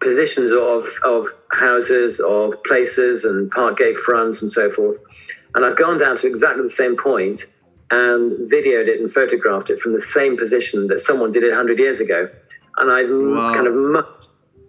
positions 0.01 0.53
of 0.53 0.87
of 1.05 1.27
houses, 1.53 2.21
of 2.21 2.53
places, 2.65 3.25
and 3.25 3.51
Parkgate 3.51 3.99
fronts, 3.99 4.41
and 4.43 4.51
so 4.51 4.71
forth. 4.71 4.99
And 5.55 5.65
I've 5.65 5.77
gone 5.77 5.99
down 5.99 6.17
to 6.17 6.27
exactly 6.27 6.63
the 6.63 6.69
same 6.69 6.97
point 6.97 7.47
and 7.91 8.33
videoed 8.51 8.89
it 8.89 8.99
and 9.01 9.11
photographed 9.11 9.71
it 9.71 9.79
from 9.79 9.93
the 9.93 10.01
same 10.01 10.37
position 10.37 10.89
that 10.89 10.99
someone 11.01 11.31
did 11.31 11.45
it 11.45 11.49
100 11.49 11.79
years 11.79 12.01
ago. 12.01 12.29
And 12.79 12.91
I've 12.91 13.11
Wow. 13.11 13.55
kind 13.55 13.67
of 13.69 13.75
mu- 13.75 14.03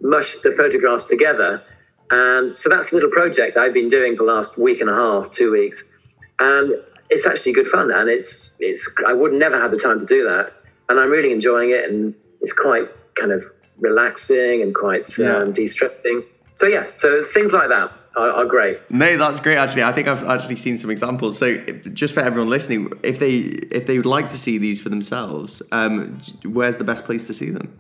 mushed 0.02 0.44
the 0.44 0.52
photographs 0.52 1.06
together. 1.06 1.62
And 2.12 2.58
so 2.58 2.70
that's 2.70 2.92
a 2.92 2.96
little 2.96 3.10
project 3.10 3.58
I've 3.58 3.74
been 3.74 3.88
doing 3.88 4.16
for 4.16 4.26
the 4.26 4.32
last 4.32 4.58
week 4.58 4.80
and 4.82 4.90
a 4.90 4.94
half, 4.94 5.32
two 5.32 5.52
weeks. 5.52 5.92
And 6.40 6.74
it's 7.10 7.26
actually 7.26 7.54
good 7.54 7.68
fun. 7.68 7.92
And 7.92 8.10
it's, 8.10 8.58
it's 8.60 8.94
I 9.08 9.14
would 9.14 9.34
never 9.34 9.60
have 9.60 9.72
the 9.72 9.78
time 9.78 10.00
to 10.00 10.06
do 10.06 10.24
that. 10.26 10.52
And 10.90 11.00
I'm 11.00 11.10
really 11.10 11.32
enjoying 11.32 11.72
it. 11.72 11.90
And 11.90 12.14
it's 12.42 12.54
quite 12.54 12.88
kind 13.16 13.32
of 13.32 13.42
relaxing 13.80 14.62
and 14.62 14.74
quite 14.74 15.08
Yeah. 15.18 15.38
um, 15.38 15.52
de 15.52 15.66
stressing. 15.68 16.24
So, 16.56 16.68
yeah, 16.68 16.86
so 16.96 17.24
things 17.24 17.52
like 17.54 17.70
that 17.70 17.92
are, 18.16 18.30
are 18.32 18.46
great. 18.46 18.80
No, 18.90 19.18
that's 19.18 19.40
great. 19.40 19.58
Actually, 19.58 19.84
I 19.84 19.92
think 19.92 20.08
I've 20.08 20.24
actually 20.24 20.56
seen 20.56 20.78
some 20.78 20.90
examples. 20.90 21.38
So, 21.38 21.58
just 21.94 22.14
for 22.14 22.22
everyone 22.22 22.50
listening, 22.50 22.92
if 23.04 23.20
they 23.20 23.32
if 23.72 23.88
they 23.88 23.98
would 23.98 24.06
like 24.06 24.30
to 24.30 24.38
see 24.38 24.58
these 24.58 24.80
for 24.80 24.88
themselves, 24.90 25.62
um, 25.74 26.20
where's 26.46 26.78
the 26.78 26.86
best 26.86 27.04
place 27.04 27.28
to 27.28 27.34
see 27.34 27.50
them? 27.50 27.78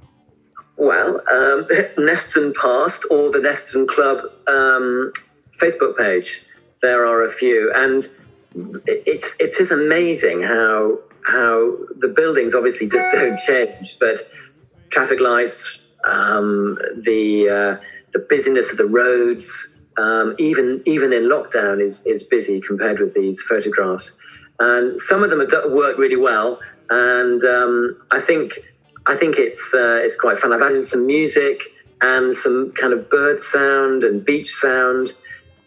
Well, 0.77 1.21
um, 1.31 1.67
Neston 1.97 2.53
Past 2.53 3.05
or 3.09 3.31
the 3.31 3.39
Neston 3.39 3.88
Club 3.88 4.19
um, 4.47 5.13
Facebook 5.57 5.97
page. 5.97 6.43
There 6.81 7.05
are 7.05 7.23
a 7.23 7.29
few, 7.29 7.71
and 7.73 8.07
it's 8.85 9.35
it 9.39 9.55
is 9.59 9.71
amazing 9.71 10.43
how 10.43 10.99
how 11.25 11.77
the 11.95 12.11
buildings 12.13 12.53
obviously 12.53 12.88
just 12.88 13.07
don't 13.13 13.38
change, 13.39 13.97
but 13.99 14.19
traffic 14.89 15.19
lights, 15.19 15.81
um, 16.05 16.77
the 16.95 17.49
uh, 17.49 17.83
the 18.13 18.19
busyness 18.29 18.71
of 18.71 18.77
the 18.77 18.85
roads, 18.85 19.81
um, 19.97 20.35
even 20.38 20.81
even 20.85 21.13
in 21.13 21.23
lockdown 21.23 21.81
is 21.81 22.05
is 22.05 22.23
busy 22.23 22.59
compared 22.59 22.99
with 22.99 23.13
these 23.13 23.41
photographs, 23.43 24.19
and 24.59 24.99
some 24.99 25.23
of 25.23 25.29
them 25.29 25.39
worked 25.71 25.97
really 25.97 26.17
well, 26.17 26.59
and 26.89 27.43
um, 27.43 27.97
I 28.11 28.19
think 28.19 28.59
I 29.07 29.15
think 29.15 29.37
it's 29.37 29.73
uh, 29.73 29.99
it's 30.03 30.19
quite 30.19 30.37
fun. 30.37 30.53
I've 30.53 30.61
added 30.61 30.83
some 30.83 31.05
music 31.05 31.61
and 32.01 32.33
some 32.33 32.71
kind 32.73 32.93
of 32.93 33.09
bird 33.09 33.39
sound 33.39 34.03
and 34.03 34.25
beach 34.25 34.47
sound, 34.47 35.13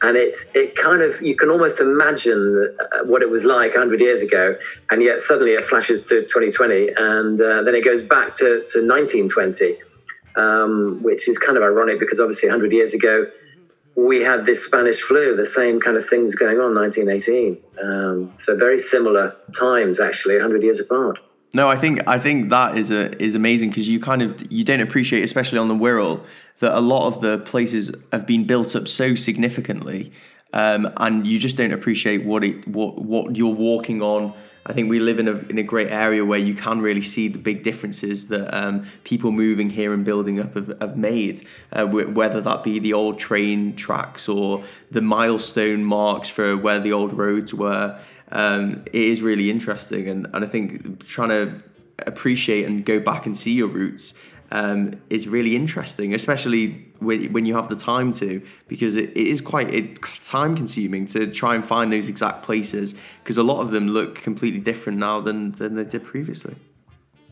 and 0.02 0.16
it 0.16 0.36
it 0.54 0.74
kind 0.76 1.02
of 1.02 1.20
you 1.22 1.36
can 1.36 1.50
almost 1.50 1.80
imagine 1.80 2.74
uh, 2.80 3.04
what 3.04 3.22
it 3.22 3.30
was 3.30 3.44
like 3.44 3.72
100 3.72 4.00
years 4.00 4.22
ago, 4.22 4.56
and 4.90 5.02
yet 5.02 5.20
suddenly 5.20 5.52
it 5.52 5.62
flashes 5.62 6.04
to 6.04 6.22
2020, 6.22 6.90
and 6.96 7.40
uh, 7.40 7.62
then 7.62 7.74
it 7.74 7.84
goes 7.84 8.02
back 8.02 8.34
to, 8.34 8.64
to 8.68 8.86
1920, 8.86 9.76
um, 10.36 11.02
which 11.02 11.28
is 11.28 11.38
kind 11.38 11.56
of 11.56 11.62
ironic 11.62 12.00
because 12.00 12.20
obviously 12.20 12.48
100 12.48 12.72
years 12.72 12.92
ago 12.92 13.26
we 13.98 14.22
had 14.22 14.44
this 14.44 14.64
Spanish 14.64 15.00
flu, 15.00 15.34
the 15.34 15.44
same 15.44 15.80
kind 15.80 15.96
of 15.96 16.06
things 16.06 16.36
going 16.36 16.60
on 16.60 16.72
1918. 16.72 17.58
Um, 17.82 18.32
so 18.36 18.56
very 18.56 18.78
similar 18.78 19.34
times, 19.58 19.98
actually, 19.98 20.36
100 20.36 20.62
years 20.62 20.78
apart. 20.78 21.18
No, 21.54 21.68
I 21.68 21.76
think 21.76 22.06
I 22.06 22.18
think 22.18 22.50
that 22.50 22.76
is 22.76 22.90
a 22.90 23.20
is 23.22 23.34
amazing 23.34 23.70
because 23.70 23.88
you 23.88 24.00
kind 24.00 24.20
of 24.20 24.52
you 24.52 24.64
don't 24.64 24.80
appreciate, 24.80 25.22
especially 25.22 25.58
on 25.58 25.68
the 25.68 25.74
Wirral, 25.74 26.22
that 26.60 26.76
a 26.76 26.80
lot 26.80 27.06
of 27.06 27.20
the 27.20 27.38
places 27.38 27.94
have 28.12 28.26
been 28.26 28.44
built 28.44 28.76
up 28.76 28.86
so 28.86 29.14
significantly, 29.14 30.12
um, 30.52 30.92
and 30.98 31.26
you 31.26 31.38
just 31.38 31.56
don't 31.56 31.72
appreciate 31.72 32.24
what 32.24 32.44
it 32.44 32.68
what 32.68 33.00
what 33.02 33.36
you're 33.36 33.54
walking 33.54 34.02
on. 34.02 34.34
I 34.66 34.74
think 34.74 34.90
we 34.90 35.00
live 35.00 35.18
in 35.18 35.28
a 35.28 35.36
in 35.48 35.56
a 35.56 35.62
great 35.62 35.88
area 35.88 36.22
where 36.22 36.38
you 36.38 36.54
can 36.54 36.82
really 36.82 37.00
see 37.00 37.28
the 37.28 37.38
big 37.38 37.62
differences 37.62 38.28
that 38.28 38.54
um, 38.54 38.86
people 39.04 39.30
moving 39.32 39.70
here 39.70 39.94
and 39.94 40.04
building 40.04 40.38
up 40.40 40.52
have, 40.52 40.78
have 40.82 40.98
made, 40.98 41.46
uh, 41.72 41.86
whether 41.86 42.42
that 42.42 42.62
be 42.62 42.78
the 42.78 42.92
old 42.92 43.18
train 43.18 43.74
tracks 43.74 44.28
or 44.28 44.62
the 44.90 45.00
milestone 45.00 45.82
marks 45.82 46.28
for 46.28 46.58
where 46.58 46.78
the 46.78 46.92
old 46.92 47.14
roads 47.14 47.54
were 47.54 47.98
um, 48.32 48.84
it 48.86 49.02
is 49.02 49.22
really 49.22 49.50
interesting. 49.50 50.08
And, 50.08 50.26
and 50.32 50.44
I 50.44 50.48
think 50.48 51.04
trying 51.06 51.30
to 51.30 51.58
appreciate 52.06 52.64
and 52.66 52.84
go 52.84 53.00
back 53.00 53.26
and 53.26 53.36
see 53.36 53.52
your 53.52 53.68
roots 53.68 54.14
um, 54.50 54.94
is 55.10 55.28
really 55.28 55.54
interesting, 55.54 56.14
especially 56.14 56.86
when, 57.00 57.32
when 57.32 57.44
you 57.44 57.54
have 57.54 57.68
the 57.68 57.76
time 57.76 58.12
to, 58.12 58.42
because 58.66 58.96
it, 58.96 59.10
it 59.10 59.26
is 59.26 59.40
quite 59.40 59.72
it, 59.74 60.00
time 60.20 60.56
consuming 60.56 61.06
to 61.06 61.26
try 61.26 61.54
and 61.54 61.64
find 61.64 61.92
those 61.92 62.08
exact 62.08 62.42
places, 62.42 62.94
because 63.22 63.36
a 63.36 63.42
lot 63.42 63.60
of 63.60 63.70
them 63.72 63.88
look 63.88 64.16
completely 64.22 64.60
different 64.60 64.98
now 64.98 65.20
than, 65.20 65.52
than 65.52 65.76
they 65.76 65.84
did 65.84 66.04
previously. 66.04 66.54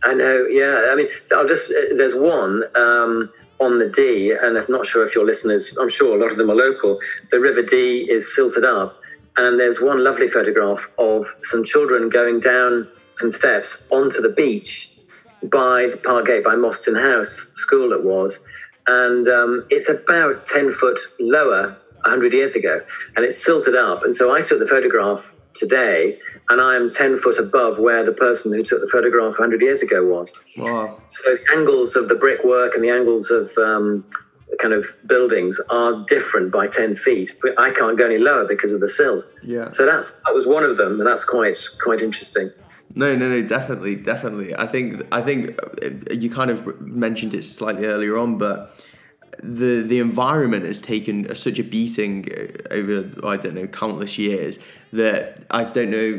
I 0.04 0.14
know, 0.14 0.46
yeah. 0.48 0.88
I 0.90 0.94
mean, 0.94 1.09
I'll 1.32 1.46
just, 1.46 1.70
uh, 1.70 1.96
there's 1.96 2.14
one 2.14 2.64
um, 2.76 3.32
on 3.61 3.78
the 3.78 3.88
Dee, 3.88 4.32
and 4.32 4.59
I'm 4.59 4.64
not 4.68 4.85
sure 4.85 5.04
if 5.04 5.14
your 5.14 5.24
listeners, 5.24 5.76
I'm 5.80 5.88
sure 5.88 6.16
a 6.16 6.20
lot 6.20 6.30
of 6.30 6.37
them 6.37 6.50
are 6.50 6.54
local. 6.54 7.00
The 7.30 7.40
River 7.40 7.62
Dee 7.62 8.09
is 8.11 8.35
silted 8.35 8.64
up 8.64 9.00
and 9.37 9.61
there's 9.61 9.81
one 9.81 10.03
lovely 10.03 10.29
photograph 10.29 10.92
of 10.99 11.27
some 11.42 11.64
children 11.64 12.09
going 12.09 12.40
down 12.40 12.88
some 13.11 13.31
steps 13.31 13.87
onto 13.90 14.20
the 14.20 14.29
beach 14.29 14.92
by 15.42 15.88
the 15.90 15.96
Parkgate 15.96 16.44
by 16.44 16.55
Mostyn 16.55 16.96
House 16.96 17.53
School, 17.55 17.92
it 17.92 18.05
was. 18.05 18.46
And 18.87 19.27
um, 19.27 19.66
it's 19.70 19.88
about 19.88 20.46
10 20.46 20.72
foot 20.72 20.99
lower 21.18 21.77
100 22.03 22.33
years 22.33 22.55
ago, 22.55 22.81
and 23.16 23.25
it's 23.25 23.42
silted 23.42 23.75
up. 23.75 24.05
And 24.05 24.14
so 24.14 24.35
I 24.35 24.42
took 24.42 24.59
the 24.59 24.66
photograph 24.66 25.35
today, 25.55 26.18
and 26.49 26.61
I'm 26.61 26.90
10 26.90 27.16
foot 27.16 27.38
above 27.38 27.79
where 27.79 28.05
the 28.05 28.12
person 28.12 28.53
who 28.53 28.62
took 28.62 28.81
the 28.81 28.88
photograph 28.92 29.38
100 29.38 29.61
years 29.61 29.83
ago 29.83 30.05
was. 30.05 30.44
Wow. 30.57 31.01
So 31.07 31.37
the 31.37 31.57
angles 31.57 31.96
of 31.96 32.09
the 32.09 32.14
brickwork 32.14 32.75
and 32.75 32.85
the 32.85 32.90
angles 32.90 33.31
of 33.31 33.51
um, 33.59 34.05
kind 34.58 34.74
of 34.74 34.84
buildings 35.06 35.60
are 35.70 36.04
different 36.06 36.52
by 36.52 36.66
10 36.66 36.94
feet 36.94 37.32
but 37.42 37.58
i 37.58 37.70
can't 37.70 37.98
go 37.98 38.06
any 38.06 38.18
lower 38.18 38.46
because 38.46 38.72
of 38.72 38.80
the 38.80 38.88
sills 38.88 39.26
yeah. 39.46 39.68
So 39.68 39.86
that's 39.86 40.20
that 40.22 40.34
was 40.34 40.46
one 40.46 40.64
of 40.64 40.76
them 40.76 40.98
and 41.00 41.08
that's 41.08 41.24
quite 41.24 41.56
quite 41.82 42.02
interesting. 42.02 42.50
No 42.94 43.14
no 43.14 43.28
no 43.28 43.46
definitely 43.46 43.94
definitely. 43.94 44.56
I 44.56 44.66
think 44.66 45.06
i 45.12 45.22
think 45.22 45.58
uh, 45.82 46.12
you 46.12 46.30
kind 46.30 46.50
of 46.50 46.80
mentioned 46.80 47.32
it 47.32 47.44
slightly 47.44 47.86
earlier 47.86 48.18
on 48.18 48.38
but 48.38 48.72
the 49.42 49.83
the 49.83 49.99
environment 49.99 50.64
has 50.64 50.81
taken 50.81 51.35
such 51.35 51.59
a 51.59 51.64
beating 51.64 52.29
uh, 52.33 52.75
over 52.75 53.09
I 53.27 53.37
don't 53.37 53.55
know 53.55 53.66
countless 53.66 54.18
years 54.18 54.59
that 54.92 55.40
I 55.51 55.64
don't 55.64 55.90
know 55.90 56.18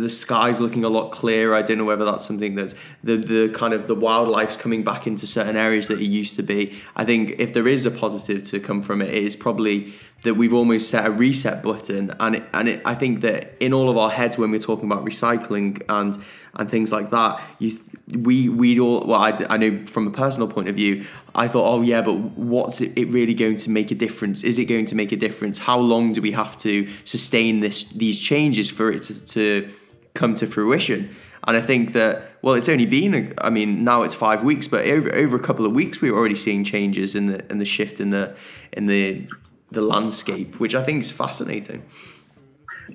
the 0.00 0.10
sky's 0.10 0.60
looking 0.60 0.84
a 0.84 0.88
lot 0.88 1.10
clearer. 1.10 1.54
I 1.54 1.62
don't 1.62 1.78
know 1.78 1.84
whether 1.84 2.04
that's 2.04 2.26
something 2.26 2.54
that's 2.54 2.74
the 3.02 3.16
the 3.16 3.48
kind 3.54 3.74
of 3.74 3.88
the 3.88 3.94
wildlife's 3.94 4.56
coming 4.56 4.82
back 4.84 5.06
into 5.06 5.26
certain 5.26 5.56
areas 5.56 5.88
that 5.88 6.00
it 6.00 6.06
used 6.06 6.36
to 6.36 6.42
be. 6.42 6.78
I 6.96 7.04
think 7.04 7.36
if 7.38 7.52
there 7.52 7.68
is 7.68 7.86
a 7.86 7.90
positive 7.90 8.44
to 8.46 8.60
come 8.60 8.82
from 8.82 9.02
it, 9.02 9.10
it 9.10 9.22
is 9.22 9.36
probably 9.36 9.94
that 10.22 10.34
we've 10.34 10.52
almost 10.52 10.90
set 10.90 11.06
a 11.06 11.10
reset 11.10 11.62
button 11.62 12.12
and 12.18 12.36
it, 12.36 12.42
and 12.52 12.68
it, 12.68 12.82
I 12.84 12.94
think 12.94 13.20
that 13.20 13.54
in 13.60 13.72
all 13.72 13.88
of 13.88 13.96
our 13.96 14.10
heads 14.10 14.36
when 14.36 14.50
we're 14.50 14.58
talking 14.58 14.86
about 14.86 15.04
recycling 15.04 15.82
and 15.88 16.20
and 16.58 16.70
things 16.70 16.92
like 16.92 17.10
that 17.10 17.40
you 17.58 17.78
we 18.12 18.48
we 18.48 18.78
all 18.80 19.04
well 19.06 19.20
I, 19.20 19.46
I 19.48 19.56
know 19.56 19.86
from 19.86 20.06
a 20.06 20.10
personal 20.10 20.48
point 20.48 20.68
of 20.68 20.76
view 20.76 21.04
I 21.34 21.48
thought 21.48 21.64
oh 21.66 21.82
yeah 21.82 22.02
but 22.02 22.14
what's 22.14 22.80
it, 22.80 23.08
really 23.08 23.34
going 23.34 23.56
to 23.58 23.70
make 23.70 23.90
a 23.90 23.94
difference 23.94 24.42
is 24.42 24.58
it 24.58 24.66
going 24.66 24.86
to 24.86 24.94
make 24.94 25.12
a 25.12 25.16
difference 25.16 25.58
how 25.58 25.78
long 25.78 26.12
do 26.12 26.20
we 26.20 26.32
have 26.32 26.56
to 26.58 26.86
sustain 27.04 27.60
this 27.60 27.84
these 27.90 28.20
changes 28.20 28.70
for 28.70 28.90
it 28.90 29.02
to, 29.04 29.24
to 29.26 29.70
come 30.14 30.34
to 30.34 30.46
fruition 30.46 31.14
and 31.46 31.56
I 31.56 31.60
think 31.60 31.92
that 31.92 32.32
well 32.42 32.54
it's 32.54 32.68
only 32.68 32.86
been 32.86 33.34
I 33.38 33.50
mean 33.50 33.84
now 33.84 34.02
it's 34.02 34.14
5 34.14 34.42
weeks 34.42 34.66
but 34.68 34.86
over 34.86 35.14
over 35.14 35.36
a 35.36 35.40
couple 35.40 35.64
of 35.64 35.72
weeks 35.72 36.00
we 36.00 36.10
are 36.10 36.16
already 36.16 36.36
seeing 36.36 36.64
changes 36.64 37.14
in 37.14 37.26
the 37.26 37.50
in 37.50 37.58
the 37.58 37.64
shift 37.64 38.00
in 38.00 38.10
the 38.10 38.36
in 38.72 38.86
the 38.86 39.28
the 39.70 39.82
landscape, 39.82 40.58
which 40.60 40.74
I 40.74 40.82
think 40.82 41.02
is 41.02 41.10
fascinating. 41.10 41.82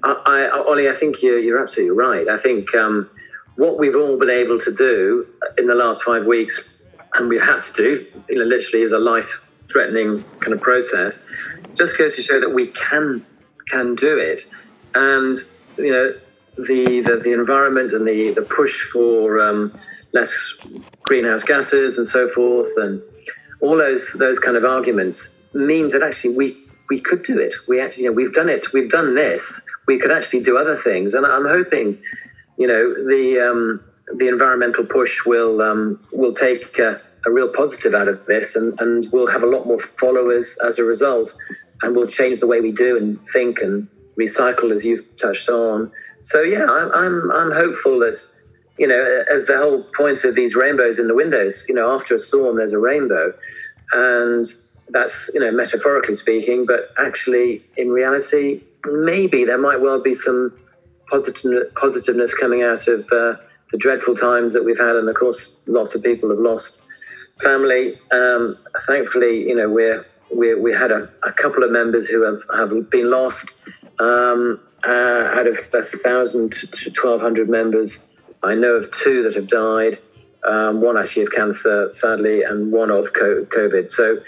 I, 0.03 0.15
I, 0.25 0.49
Ollie, 0.49 0.89
I 0.89 0.93
think 0.93 1.21
you're, 1.21 1.39
you're 1.39 1.61
absolutely 1.61 1.95
right. 1.95 2.27
I 2.27 2.37
think 2.37 2.73
um, 2.75 3.09
what 3.55 3.77
we've 3.77 3.95
all 3.95 4.17
been 4.17 4.29
able 4.29 4.57
to 4.59 4.73
do 4.73 5.27
in 5.57 5.67
the 5.67 5.75
last 5.75 6.03
five 6.03 6.25
weeks, 6.25 6.81
and 7.15 7.29
we've 7.29 7.41
had 7.41 7.61
to 7.63 7.73
do, 7.73 8.05
you 8.29 8.39
know, 8.39 8.45
literally 8.45 8.83
is 8.83 8.91
a 8.91 8.99
life-threatening 8.99 10.23
kind 10.39 10.53
of 10.53 10.61
process, 10.61 11.25
just 11.75 11.97
goes 11.97 12.15
to 12.15 12.21
show 12.21 12.39
that 12.39 12.53
we 12.53 12.67
can 12.67 13.25
can 13.67 13.95
do 13.95 14.17
it. 14.17 14.41
And 14.95 15.37
you 15.77 15.91
know, 15.91 16.13
the 16.57 17.01
the, 17.01 17.21
the 17.23 17.33
environment 17.33 17.93
and 17.93 18.07
the 18.07 18.31
the 18.31 18.41
push 18.41 18.81
for 18.81 19.39
um, 19.39 19.77
less 20.11 20.55
greenhouse 21.01 21.43
gases 21.43 21.97
and 21.97 22.07
so 22.07 22.27
forth, 22.27 22.69
and 22.77 23.01
all 23.61 23.77
those 23.77 24.13
those 24.13 24.39
kind 24.39 24.57
of 24.57 24.65
arguments 24.65 25.39
means 25.53 25.93
that 25.93 26.03
actually 26.03 26.35
we 26.35 26.57
we 26.89 26.99
could 26.99 27.23
do 27.23 27.39
it. 27.39 27.53
We 27.67 27.81
actually, 27.81 28.03
you 28.03 28.09
know, 28.09 28.15
we've 28.15 28.33
done 28.33 28.49
it. 28.49 28.73
We've 28.73 28.89
done 28.89 29.15
this. 29.15 29.65
We 29.87 29.97
could 29.99 30.11
actually 30.11 30.41
do 30.41 30.57
other 30.57 30.75
things, 30.75 31.13
and 31.13 31.25
I'm 31.25 31.45
hoping, 31.45 31.97
you 32.57 32.67
know, 32.67 32.93
the 32.93 33.39
um, 33.39 33.83
the 34.17 34.27
environmental 34.27 34.85
push 34.85 35.25
will 35.25 35.61
um, 35.61 35.99
will 36.13 36.33
take 36.33 36.79
a 36.79 37.01
real 37.25 37.49
positive 37.49 37.93
out 37.93 38.07
of 38.07 38.25
this, 38.25 38.55
and 38.55 38.79
and 38.79 39.07
we'll 39.11 39.31
have 39.31 39.43
a 39.43 39.47
lot 39.47 39.65
more 39.65 39.79
followers 39.79 40.57
as 40.65 40.79
a 40.79 40.83
result, 40.83 41.35
and 41.81 41.95
we'll 41.95 42.07
change 42.07 42.39
the 42.39 42.47
way 42.47 42.61
we 42.61 42.71
do 42.71 42.97
and 42.97 43.23
think 43.25 43.59
and 43.59 43.87
recycle, 44.19 44.71
as 44.71 44.85
you've 44.85 45.15
touched 45.17 45.49
on. 45.49 45.91
So 46.21 46.41
yeah, 46.41 46.65
I'm 46.65 46.91
I'm, 46.93 47.31
I'm 47.31 47.51
hopeful 47.51 47.99
that. 47.99 48.17
You 48.79 48.87
know, 48.87 49.23
as 49.31 49.45
the 49.45 49.55
whole 49.55 49.83
point 49.95 50.23
of 50.23 50.33
these 50.33 50.55
rainbows 50.55 50.97
in 50.97 51.07
the 51.07 51.13
windows, 51.13 51.67
you 51.69 51.75
know, 51.75 51.93
after 51.93 52.15
a 52.15 52.17
storm, 52.17 52.57
there's 52.57 52.73
a 52.73 52.79
rainbow. 52.79 53.31
And 53.91 54.47
that's 54.89 55.29
you 55.33 55.39
know 55.39 55.51
metaphorically 55.51 56.15
speaking, 56.15 56.65
but 56.65 56.89
actually 56.97 57.63
in 57.77 57.89
reality, 57.89 58.63
maybe 58.85 59.45
there 59.45 59.57
might 59.57 59.81
well 59.81 60.01
be 60.01 60.13
some 60.13 60.57
positive, 61.09 61.73
positiveness 61.75 62.33
coming 62.33 62.63
out 62.63 62.87
of 62.87 63.05
uh, 63.11 63.35
the 63.71 63.77
dreadful 63.77 64.15
times 64.15 64.53
that 64.53 64.63
we've 64.63 64.79
had, 64.79 64.95
and 64.95 65.07
of 65.09 65.15
course, 65.15 65.61
lots 65.67 65.95
of 65.95 66.03
people 66.03 66.29
have 66.29 66.39
lost 66.39 66.83
family. 67.41 67.99
Um, 68.11 68.57
thankfully, 68.87 69.47
you 69.47 69.55
know 69.55 69.69
we're, 69.69 70.05
we're 70.31 70.59
we 70.61 70.73
had 70.73 70.91
a, 70.91 71.09
a, 71.23 71.31
couple 71.31 71.63
of 71.63 71.71
members 71.71 72.07
who 72.07 72.23
have 72.23 72.39
have 72.55 72.89
been 72.89 73.09
lost. 73.09 73.55
Um, 73.99 74.59
uh, 74.85 75.39
out 75.39 75.47
of 75.47 75.57
a 75.73 75.81
thousand 75.81 76.51
to 76.51 76.91
twelve 76.91 77.21
hundred 77.21 77.49
members, 77.49 78.13
I 78.43 78.55
know 78.55 78.73
of 78.73 78.91
two 78.91 79.23
that 79.23 79.35
have 79.35 79.47
died. 79.47 79.99
Um, 80.45 80.81
one 80.81 80.97
actually 80.97 81.23
of 81.23 81.31
cancer, 81.31 81.89
sadly, 81.91 82.43
and 82.43 82.71
one 82.71 82.91
of 82.91 83.13
COVID. 83.13 83.89
So 83.89 84.19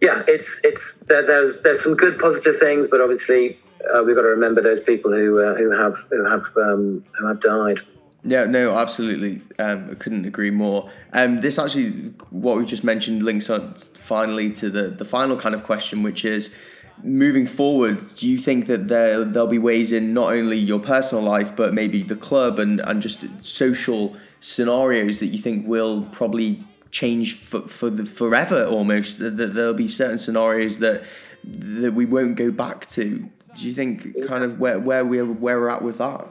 yeah, 0.00 0.22
it's 0.26 0.60
it's 0.64 1.00
there, 1.06 1.24
there's 1.24 1.62
there's 1.62 1.82
some 1.82 1.94
good 1.94 2.18
positive 2.18 2.58
things, 2.58 2.88
but 2.88 3.00
obviously 3.00 3.58
uh, 3.94 4.02
we've 4.04 4.16
got 4.16 4.22
to 4.22 4.28
remember 4.28 4.62
those 4.62 4.80
people 4.80 5.12
who 5.12 5.40
uh, 5.40 5.54
who 5.54 5.70
have 5.70 5.96
who 6.10 6.24
have 6.28 6.42
um, 6.56 7.04
who 7.18 7.26
have 7.26 7.40
died. 7.40 7.80
Yeah, 8.24 8.44
no, 8.44 8.76
absolutely. 8.76 9.42
Um, 9.58 9.88
I 9.90 9.94
couldn't 9.94 10.26
agree 10.26 10.50
more. 10.50 10.90
Um, 11.12 11.40
this 11.40 11.58
actually, 11.58 11.90
what 12.30 12.56
we 12.56 12.64
just 12.64 12.84
mentioned, 12.84 13.24
links 13.24 13.50
on 13.50 13.74
finally 13.74 14.52
to 14.52 14.70
the 14.70 14.88
the 14.88 15.04
final 15.04 15.36
kind 15.36 15.54
of 15.54 15.64
question, 15.64 16.02
which 16.02 16.24
is 16.24 16.54
moving 17.02 17.46
forward. 17.46 18.14
Do 18.14 18.28
you 18.28 18.38
think 18.38 18.66
that 18.66 18.88
there 18.88 19.24
there'll 19.24 19.48
be 19.48 19.58
ways 19.58 19.92
in 19.92 20.14
not 20.14 20.32
only 20.32 20.56
your 20.56 20.78
personal 20.78 21.24
life, 21.24 21.56
but 21.56 21.74
maybe 21.74 22.02
the 22.02 22.16
club 22.16 22.58
and 22.58 22.80
and 22.80 23.02
just 23.02 23.24
social 23.44 24.16
scenarios 24.40 25.18
that 25.18 25.26
you 25.26 25.38
think 25.38 25.66
will 25.66 26.02
probably 26.12 26.64
change 26.90 27.34
for, 27.34 27.62
for 27.62 27.88
the 27.88 28.04
forever 28.04 28.66
almost 28.66 29.18
that, 29.18 29.36
that 29.38 29.54
there'll 29.54 29.72
be 29.72 29.88
certain 29.88 30.18
scenarios 30.18 30.78
that 30.78 31.02
that 31.44 31.94
we 31.94 32.04
won't 32.04 32.36
go 32.36 32.50
back 32.50 32.86
to 32.86 33.28
do 33.56 33.66
you 33.66 33.74
think 33.74 34.14
kind 34.26 34.44
of 34.44 34.58
where 34.58 34.78
where 34.78 35.04
we're 35.04 35.24
where 35.24 35.60
we're 35.60 35.68
at 35.68 35.82
with 35.82 35.98
that 35.98 36.26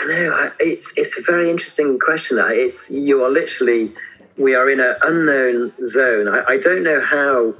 i 0.00 0.06
know 0.06 0.50
it's 0.60 0.96
it's 0.96 1.18
a 1.18 1.22
very 1.22 1.50
interesting 1.50 1.98
question 1.98 2.38
it's 2.40 2.90
you 2.90 3.22
are 3.24 3.30
literally 3.30 3.92
we 4.36 4.54
are 4.54 4.70
in 4.70 4.80
an 4.80 4.94
unknown 5.02 5.72
zone 5.84 6.28
i, 6.28 6.52
I 6.52 6.58
don't 6.58 6.82
know 6.82 7.00
how 7.00 7.54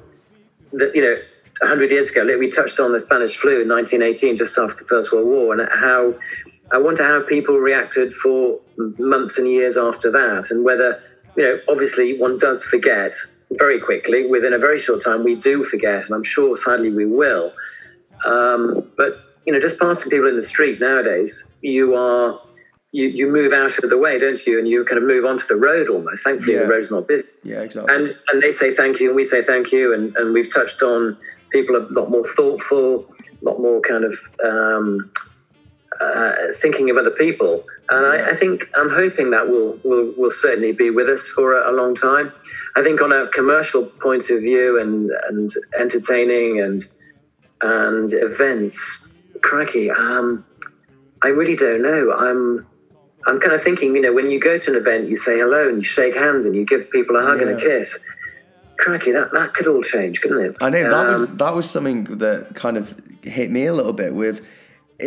that 0.72 0.94
you 0.94 1.02
know 1.02 1.16
100 1.60 1.90
years 1.90 2.10
ago 2.10 2.24
we 2.38 2.50
touched 2.50 2.78
on 2.78 2.92
the 2.92 3.00
spanish 3.00 3.36
flu 3.36 3.62
in 3.62 3.68
1918 3.68 4.36
just 4.36 4.56
after 4.58 4.84
the 4.84 4.88
first 4.88 5.12
world 5.12 5.26
war 5.26 5.52
and 5.52 5.68
how 5.72 6.14
i 6.70 6.78
wonder 6.78 7.02
how 7.02 7.22
people 7.22 7.56
reacted 7.56 8.12
for 8.14 8.60
months 8.98 9.38
and 9.38 9.48
years 9.48 9.76
after 9.76 10.10
that 10.10 10.50
and 10.50 10.64
whether 10.64 11.02
you 11.38 11.44
know, 11.44 11.60
obviously 11.68 12.18
one 12.18 12.36
does 12.36 12.64
forget 12.64 13.14
very 13.52 13.78
quickly. 13.78 14.26
Within 14.26 14.52
a 14.52 14.58
very 14.58 14.78
short 14.78 15.02
time, 15.02 15.22
we 15.22 15.36
do 15.36 15.62
forget, 15.62 16.04
and 16.04 16.12
I'm 16.12 16.24
sure 16.24 16.56
sadly 16.56 16.90
we 16.90 17.06
will. 17.06 17.52
Um, 18.24 18.90
but 18.96 19.20
you 19.46 19.52
know, 19.52 19.60
just 19.60 19.78
passing 19.80 20.10
people 20.10 20.28
in 20.28 20.36
the 20.36 20.42
street 20.42 20.80
nowadays, 20.80 21.56
you 21.62 21.94
are 21.94 22.38
you, 22.90 23.06
you 23.08 23.30
move 23.30 23.52
out 23.52 23.78
of 23.82 23.90
the 23.90 23.98
way, 23.98 24.18
don't 24.18 24.44
you? 24.46 24.58
And 24.58 24.66
you 24.66 24.84
kind 24.84 24.96
of 24.98 25.04
move 25.06 25.24
onto 25.26 25.46
the 25.46 25.56
road 25.56 25.88
almost. 25.90 26.24
Thankfully, 26.24 26.54
Yeah. 26.54 26.62
the 26.62 26.68
road's 26.68 26.90
not 26.90 27.06
busy. 27.06 27.28
Yeah, 27.44 27.60
exactly. 27.60 27.94
And 27.94 28.12
and 28.32 28.42
they 28.42 28.52
say 28.52 28.72
thank 28.72 29.00
you, 29.00 29.08
and 29.08 29.16
we 29.16 29.24
say 29.24 29.42
thank 29.42 29.72
you, 29.72 29.92
and, 29.94 30.16
and 30.16 30.32
we've 30.32 30.52
touched 30.52 30.82
on 30.82 31.16
people 31.50 31.76
are 31.76 31.82
a 31.84 31.92
lot 31.92 32.10
more 32.10 32.24
thoughtful, 32.24 33.06
a 33.40 33.44
lot 33.44 33.58
more 33.58 33.80
kind 33.80 34.04
of 34.04 34.14
um, 34.44 35.10
uh, 36.00 36.32
thinking 36.56 36.90
of 36.90 36.96
other 36.96 37.10
people. 37.10 37.64
And 37.90 38.04
I, 38.06 38.30
I 38.30 38.34
think 38.34 38.68
I'm 38.76 38.90
hoping 38.90 39.30
that 39.30 39.48
will 39.48 39.78
will 39.84 40.12
will 40.16 40.30
certainly 40.30 40.72
be 40.72 40.90
with 40.90 41.08
us 41.08 41.28
for 41.28 41.54
a, 41.54 41.70
a 41.70 41.72
long 41.72 41.94
time. 41.94 42.32
I 42.76 42.82
think 42.82 43.00
on 43.00 43.12
a 43.12 43.26
commercial 43.28 43.84
point 43.84 44.28
of 44.30 44.40
view 44.40 44.78
and 44.80 45.10
and 45.28 45.50
entertaining 45.78 46.60
and 46.60 46.82
and 47.62 48.10
events, 48.12 49.08
crikey, 49.42 49.90
um, 49.90 50.44
I 51.22 51.28
really 51.28 51.56
don't 51.56 51.82
know. 51.82 52.12
I'm 52.12 52.66
I'm 53.26 53.40
kind 53.40 53.52
of 53.52 53.62
thinking, 53.62 53.94
you 53.96 54.00
know, 54.00 54.12
when 54.12 54.30
you 54.30 54.38
go 54.40 54.56
to 54.56 54.70
an 54.70 54.76
event, 54.76 55.08
you 55.08 55.16
say 55.16 55.38
hello 55.38 55.68
and 55.68 55.78
you 55.78 55.82
shake 55.84 56.14
hands 56.14 56.46
and 56.46 56.54
you 56.54 56.64
give 56.64 56.90
people 56.90 57.16
a 57.16 57.22
hug 57.22 57.42
and 57.42 57.50
a 57.50 57.56
kiss. 57.56 57.98
Crikey, 58.78 59.10
that, 59.10 59.32
that 59.32 59.54
could 59.54 59.66
all 59.66 59.82
change, 59.82 60.20
couldn't 60.20 60.44
it? 60.44 60.56
I 60.62 60.70
know 60.70 60.84
that 60.84 61.06
Um, 61.08 61.12
was 61.20 61.36
that 61.36 61.54
was 61.54 61.68
something 61.68 62.04
that 62.18 62.54
kind 62.54 62.76
of 62.76 62.94
hit 63.22 63.50
me 63.50 63.66
a 63.66 63.74
little 63.74 63.92
bit. 63.92 64.14
With 64.14 64.44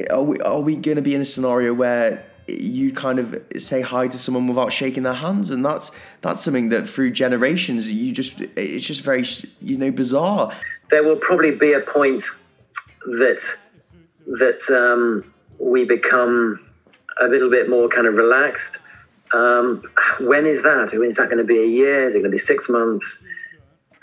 are 0.10 0.22
we 0.22 0.40
are 0.42 0.60
we 0.60 0.76
going 0.76 0.98
to 0.98 1.02
be 1.02 1.16
in 1.16 1.22
a 1.22 1.26
scenario 1.26 1.74
where 1.74 2.24
you 2.48 2.92
kind 2.92 3.18
of 3.18 3.42
say 3.58 3.80
hi 3.80 4.10
to 4.10 4.18
someone 4.18 4.46
without 4.48 4.74
shaking 4.74 5.04
their 5.04 5.14
hands, 5.14 5.52
and 5.52 5.64
that's 5.64 5.92
that's 6.22 6.42
something 6.42 6.68
that 6.70 6.88
through 6.88 7.12
generations 7.12 7.90
you 7.90 8.12
just 8.12 8.42
it's 8.42 8.86
just 8.86 9.02
very 9.02 9.26
you 9.62 9.78
know 9.78 9.90
bizarre. 9.92 10.52
there 10.90 11.04
will 11.04 11.16
probably 11.16 11.56
be 11.56 11.72
a 11.72 11.80
point 11.80 12.22
that 13.06 13.42
that 14.28 14.62
um, 14.72 15.34
we 15.60 15.86
become 15.86 16.66
a 17.20 17.28
little 17.28 17.50
bit 17.50 17.70
more 17.70 17.88
kind 17.88 18.08
of 18.08 18.16
relaxed. 18.16 18.80
Um, 19.34 19.84
when 20.20 20.46
is 20.46 20.64
that? 20.64 20.94
Mean, 20.94 21.10
is 21.10 21.18
that 21.18 21.30
going 21.30 21.38
to 21.38 21.44
be 21.44 21.60
a 21.60 21.66
year? 21.66 22.04
Is 22.04 22.16
it 22.16 22.20
going 22.20 22.32
to 22.32 22.36
be 22.36 22.38
six 22.38 22.70
months? 22.70 23.26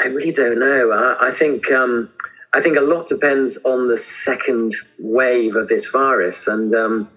I 0.00 0.08
really 0.08 0.32
don't 0.32 0.58
know. 0.58 0.90
I, 0.92 1.28
I 1.28 1.30
think 1.30 1.70
um, 1.70 2.10
I 2.54 2.60
think 2.60 2.78
a 2.78 2.82
lot 2.82 3.06
depends 3.06 3.58
on 3.64 3.88
the 3.88 3.96
second 3.96 4.72
wave 4.98 5.56
of 5.56 5.68
this 5.68 5.90
virus, 5.90 6.46
and 6.46 6.72
um, 6.72 7.10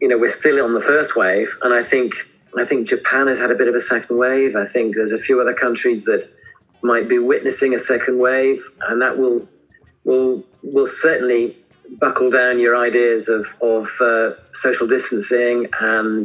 you 0.00 0.08
know 0.08 0.18
we're 0.18 0.30
still 0.30 0.64
on 0.64 0.74
the 0.74 0.80
first 0.80 1.16
wave, 1.16 1.56
and 1.62 1.74
I 1.74 1.82
think 1.82 2.14
I 2.58 2.64
think 2.64 2.88
Japan 2.88 3.28
has 3.28 3.38
had 3.38 3.50
a 3.50 3.54
bit 3.54 3.68
of 3.68 3.74
a 3.74 3.80
second 3.80 4.16
wave. 4.16 4.56
I 4.56 4.64
think 4.64 4.96
there's 4.96 5.12
a 5.12 5.18
few 5.18 5.40
other 5.40 5.54
countries 5.54 6.04
that 6.06 6.22
might 6.82 7.08
be 7.08 7.18
witnessing 7.18 7.74
a 7.74 7.78
second 7.78 8.18
wave, 8.18 8.60
and 8.88 9.00
that 9.02 9.18
will 9.18 9.46
will 10.04 10.44
will 10.62 10.86
certainly 10.86 11.56
buckle 11.98 12.30
down 12.30 12.58
your 12.58 12.76
ideas 12.76 13.28
of 13.28 13.46
of 13.62 13.88
uh, 14.00 14.30
social 14.52 14.86
distancing 14.86 15.66
and 15.80 16.24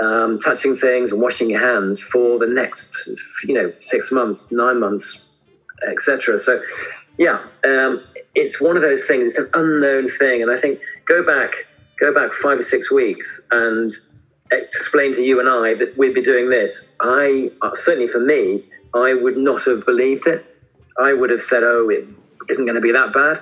um, 0.00 0.38
touching 0.38 0.74
things 0.74 1.12
and 1.12 1.20
washing 1.20 1.50
your 1.50 1.60
hands 1.60 2.02
for 2.02 2.38
the 2.38 2.46
next 2.46 3.08
you 3.44 3.54
know 3.54 3.72
six 3.76 4.10
months, 4.12 4.50
nine 4.52 4.80
months, 4.80 5.28
etc. 5.88 6.38
So 6.38 6.60
yeah, 7.18 7.40
um, 7.64 8.02
it's 8.34 8.60
one 8.60 8.76
of 8.76 8.82
those 8.82 9.06
things. 9.06 9.38
It's 9.38 9.38
an 9.38 9.50
unknown 9.54 10.08
thing, 10.08 10.42
and 10.42 10.50
I 10.50 10.56
think 10.56 10.80
go 11.06 11.24
back 11.24 11.52
go 12.00 12.12
back 12.12 12.32
five 12.32 12.58
or 12.58 12.62
six 12.62 12.90
weeks 12.90 13.46
and 13.52 13.90
explain 14.50 15.12
to 15.12 15.22
you 15.22 15.40
and 15.40 15.48
I 15.48 15.74
that 15.74 15.96
we'd 15.96 16.14
be 16.14 16.22
doing 16.22 16.50
this. 16.50 16.94
I 17.00 17.50
uh, 17.62 17.70
certainly 17.74 18.08
for 18.08 18.20
me, 18.20 18.64
I 18.94 19.14
would 19.14 19.36
not 19.36 19.64
have 19.64 19.84
believed 19.84 20.26
it. 20.26 20.44
I 20.98 21.12
would 21.12 21.30
have 21.30 21.40
said, 21.40 21.62
"Oh, 21.62 21.88
it 21.88 22.06
isn't 22.48 22.64
going 22.64 22.76
to 22.76 22.80
be 22.80 22.92
that 22.92 23.12
bad." 23.12 23.38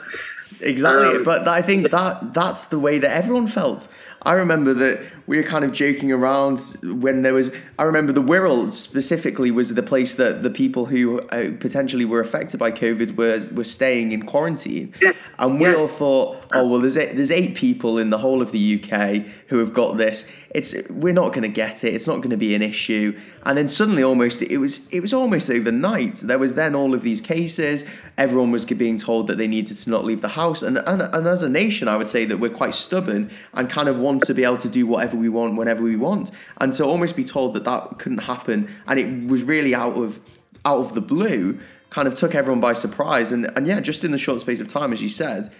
Exactly, 0.60 1.16
Um, 1.16 1.24
but 1.24 1.48
I 1.48 1.62
think 1.62 1.90
that 1.90 2.34
that's 2.34 2.66
the 2.66 2.78
way 2.78 2.98
that 2.98 3.10
everyone 3.10 3.48
felt. 3.48 3.88
I 4.24 4.34
remember 4.34 4.72
that 4.74 5.00
we 5.26 5.36
were 5.36 5.42
kind 5.42 5.64
of 5.64 5.72
joking 5.72 6.12
around 6.12 6.58
when 6.84 7.22
there 7.22 7.34
was. 7.34 7.50
I 7.78 7.82
remember 7.82 8.12
the 8.12 8.22
Wirral 8.22 8.72
specifically 8.72 9.50
was 9.50 9.74
the 9.74 9.82
place 9.82 10.14
that 10.14 10.44
the 10.44 10.50
people 10.50 10.86
who 10.86 11.20
uh, 11.20 11.50
potentially 11.58 12.04
were 12.04 12.20
affected 12.20 12.58
by 12.60 12.70
COVID 12.70 13.16
were 13.16 13.40
were 13.52 13.64
staying 13.64 14.12
in 14.12 14.24
quarantine. 14.24 14.94
Yes, 15.00 15.16
And 15.40 15.58
we 15.58 15.66
yes. 15.66 15.78
all 15.80 15.88
thought, 15.88 16.41
oh 16.52 16.66
well, 16.66 16.80
there's 16.80 16.96
eight, 16.96 17.16
there's 17.16 17.30
eight 17.30 17.54
people 17.54 17.98
in 17.98 18.10
the 18.10 18.18
whole 18.18 18.42
of 18.42 18.52
the 18.52 18.82
UK 18.82 19.24
who 19.48 19.58
have 19.58 19.72
got 19.72 19.96
this. 19.96 20.26
It's 20.50 20.74
we're 20.90 21.14
not 21.14 21.28
going 21.28 21.42
to 21.42 21.48
get 21.48 21.84
it. 21.84 21.94
It's 21.94 22.06
not 22.06 22.16
going 22.16 22.30
to 22.30 22.36
be 22.36 22.54
an 22.54 22.62
issue. 22.62 23.18
And 23.44 23.56
then 23.56 23.68
suddenly, 23.68 24.02
almost 24.02 24.42
it 24.42 24.58
was 24.58 24.92
it 24.92 25.00
was 25.00 25.12
almost 25.12 25.50
overnight. 25.50 26.16
There 26.16 26.38
was 26.38 26.54
then 26.54 26.74
all 26.74 26.94
of 26.94 27.02
these 27.02 27.20
cases. 27.20 27.84
Everyone 28.18 28.50
was 28.50 28.64
being 28.64 28.98
told 28.98 29.26
that 29.28 29.38
they 29.38 29.46
needed 29.46 29.76
to 29.78 29.90
not 29.90 30.04
leave 30.04 30.20
the 30.20 30.28
house. 30.28 30.62
And 30.62 30.78
and, 30.78 31.02
and 31.02 31.26
as 31.26 31.42
a 31.42 31.48
nation, 31.48 31.88
I 31.88 31.96
would 31.96 32.08
say 32.08 32.24
that 32.26 32.38
we're 32.38 32.50
quite 32.50 32.74
stubborn 32.74 33.30
and 33.54 33.70
kind 33.70 33.88
of 33.88 33.98
want 33.98 34.22
to 34.24 34.34
be 34.34 34.44
able 34.44 34.58
to 34.58 34.68
do 34.68 34.86
whatever 34.86 35.16
we 35.16 35.28
want 35.28 35.56
whenever 35.56 35.82
we 35.82 35.96
want. 35.96 36.30
And 36.60 36.72
to 36.74 36.84
almost 36.84 37.16
be 37.16 37.24
told 37.24 37.54
that 37.54 37.64
that 37.64 37.98
couldn't 37.98 38.18
happen, 38.18 38.70
and 38.86 38.98
it 38.98 39.28
was 39.28 39.42
really 39.42 39.74
out 39.74 39.94
of 39.94 40.20
out 40.64 40.78
of 40.78 40.94
the 40.94 41.00
blue 41.00 41.58
kind 41.90 42.08
of 42.08 42.14
took 42.14 42.34
everyone 42.34 42.60
by 42.60 42.72
surprise 42.72 43.32
and 43.32 43.50
and 43.56 43.66
yeah 43.66 43.78
just 43.80 44.02
in 44.02 44.12
the 44.12 44.18
short 44.18 44.40
space 44.40 44.60
of 44.60 44.68
time 44.68 44.92
as 44.92 45.02
you 45.02 45.10
said 45.10 45.52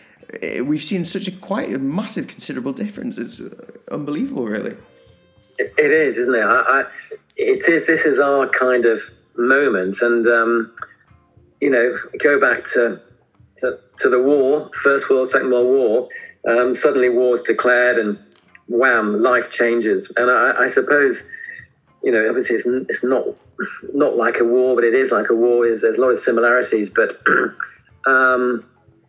we've 0.64 0.82
seen 0.82 1.04
such 1.04 1.28
a 1.28 1.32
quite 1.32 1.72
a 1.72 1.78
massive 1.78 2.26
considerable 2.26 2.72
difference 2.72 3.18
it's 3.18 3.40
uh, 3.40 3.54
unbelievable 3.90 4.46
really 4.46 4.76
It 5.58 5.72
it 5.78 5.92
is, 5.92 6.18
isn't 6.18 6.34
it? 6.34 6.44
I, 6.44 6.60
I, 6.60 6.84
it 7.36 7.68
is. 7.68 7.86
This 7.86 8.04
is 8.04 8.18
our 8.20 8.48
kind 8.48 8.84
of 8.84 9.00
moment, 9.36 10.00
and 10.02 10.26
um, 10.26 10.74
you 11.60 11.70
know, 11.70 11.94
go 12.18 12.40
back 12.40 12.64
to, 12.74 13.00
to 13.58 13.78
to 13.98 14.08
the 14.08 14.20
war, 14.20 14.70
First 14.82 15.08
World, 15.10 15.28
Second 15.28 15.50
World 15.50 15.66
War. 15.66 16.08
Um, 16.48 16.74
suddenly, 16.74 17.08
war's 17.08 17.42
declared, 17.42 17.98
and 17.98 18.18
wham, 18.68 19.22
life 19.22 19.50
changes. 19.50 20.10
And 20.16 20.30
I, 20.30 20.64
I 20.64 20.66
suppose, 20.66 21.28
you 22.02 22.10
know, 22.10 22.28
obviously, 22.28 22.56
it's, 22.56 22.66
it's 22.66 23.04
not 23.04 23.24
not 23.94 24.16
like 24.16 24.40
a 24.40 24.44
war, 24.44 24.74
but 24.74 24.84
it 24.84 24.94
is 24.94 25.12
like 25.12 25.30
a 25.30 25.34
war. 25.34 25.66
Is 25.66 25.82
there's 25.82 25.96
a 25.96 26.00
lot 26.00 26.10
of 26.10 26.18
similarities, 26.18 26.90
but 26.90 27.20
um, 28.06 28.64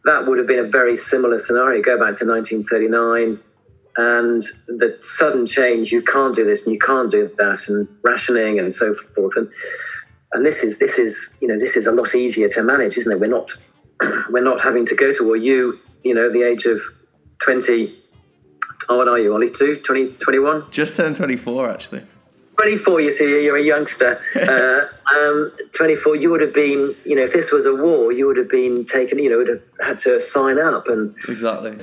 that 0.06 0.28
would 0.28 0.38
have 0.38 0.48
been 0.48 0.60
a 0.60 0.70
very 0.70 0.96
similar 0.96 1.38
scenario. 1.38 1.82
Go 1.82 1.98
back 1.98 2.16
to 2.16 2.26
1939 2.26 3.40
and 3.96 4.42
the 4.68 4.98
sudden 5.00 5.46
change 5.46 5.92
you 5.92 6.02
can't 6.02 6.34
do 6.34 6.44
this 6.44 6.66
and 6.66 6.74
you 6.74 6.80
can't 6.80 7.10
do 7.12 7.30
that 7.38 7.68
and 7.68 7.88
rationing 8.02 8.60
and 8.60 8.74
so 8.74 8.94
forth. 8.94 9.38
And 9.38 9.52
and 10.34 10.46
this 10.46 10.64
is 10.64 10.80
this 10.80 10.98
is 10.98 11.38
you 11.42 11.48
know 11.48 11.60
this 11.60 11.78
is 11.78 11.88
a 11.88 11.92
lot 11.92 12.16
easier 12.16 12.50
to 12.50 12.64
manage 12.64 12.98
isn't 12.98 13.12
it? 13.12 13.20
We're 13.20 13.28
not 13.28 13.52
we're 14.30 14.44
not 14.44 14.62
having 14.62 14.86
to 14.88 14.96
go 14.96 15.14
to 15.14 15.30
or 15.30 15.38
you 15.38 15.80
you 16.04 16.14
know 16.14 16.32
the 16.32 16.44
age 16.44 16.66
of 16.66 16.82
20 17.40 17.96
oh 18.90 18.98
what 18.98 19.08
are 19.08 19.20
you? 19.20 19.34
Only 19.34 19.48
two? 19.48 19.76
20 19.76 20.14
21 20.14 20.72
just 20.72 20.98
turned 20.98 21.16
24 21.16 21.70
actually 21.70 22.04
24 22.58 23.02
you 23.02 23.12
see 23.12 23.44
you're 23.44 23.58
a 23.58 23.64
youngster. 23.64 24.22
Uh, 24.44 24.86
um, 25.16 25.52
24 25.78 26.16
you 26.16 26.30
would 26.30 26.42
have 26.42 26.54
been 26.54 26.96
you 27.06 27.16
know 27.16 27.24
if 27.24 27.34
this 27.34 27.52
was 27.52 27.66
a 27.66 27.76
war 27.76 28.12
you 28.12 28.28
would 28.28 28.38
have 28.38 28.50
been 28.50 28.86
taken 28.86 29.18
you 29.20 29.30
know 29.30 29.38
would 29.38 29.48
have 29.48 29.62
had 29.82 30.00
to 30.00 30.20
sign 30.20 30.60
up 30.60 30.88
and 30.88 31.16
exactly. 31.28 31.78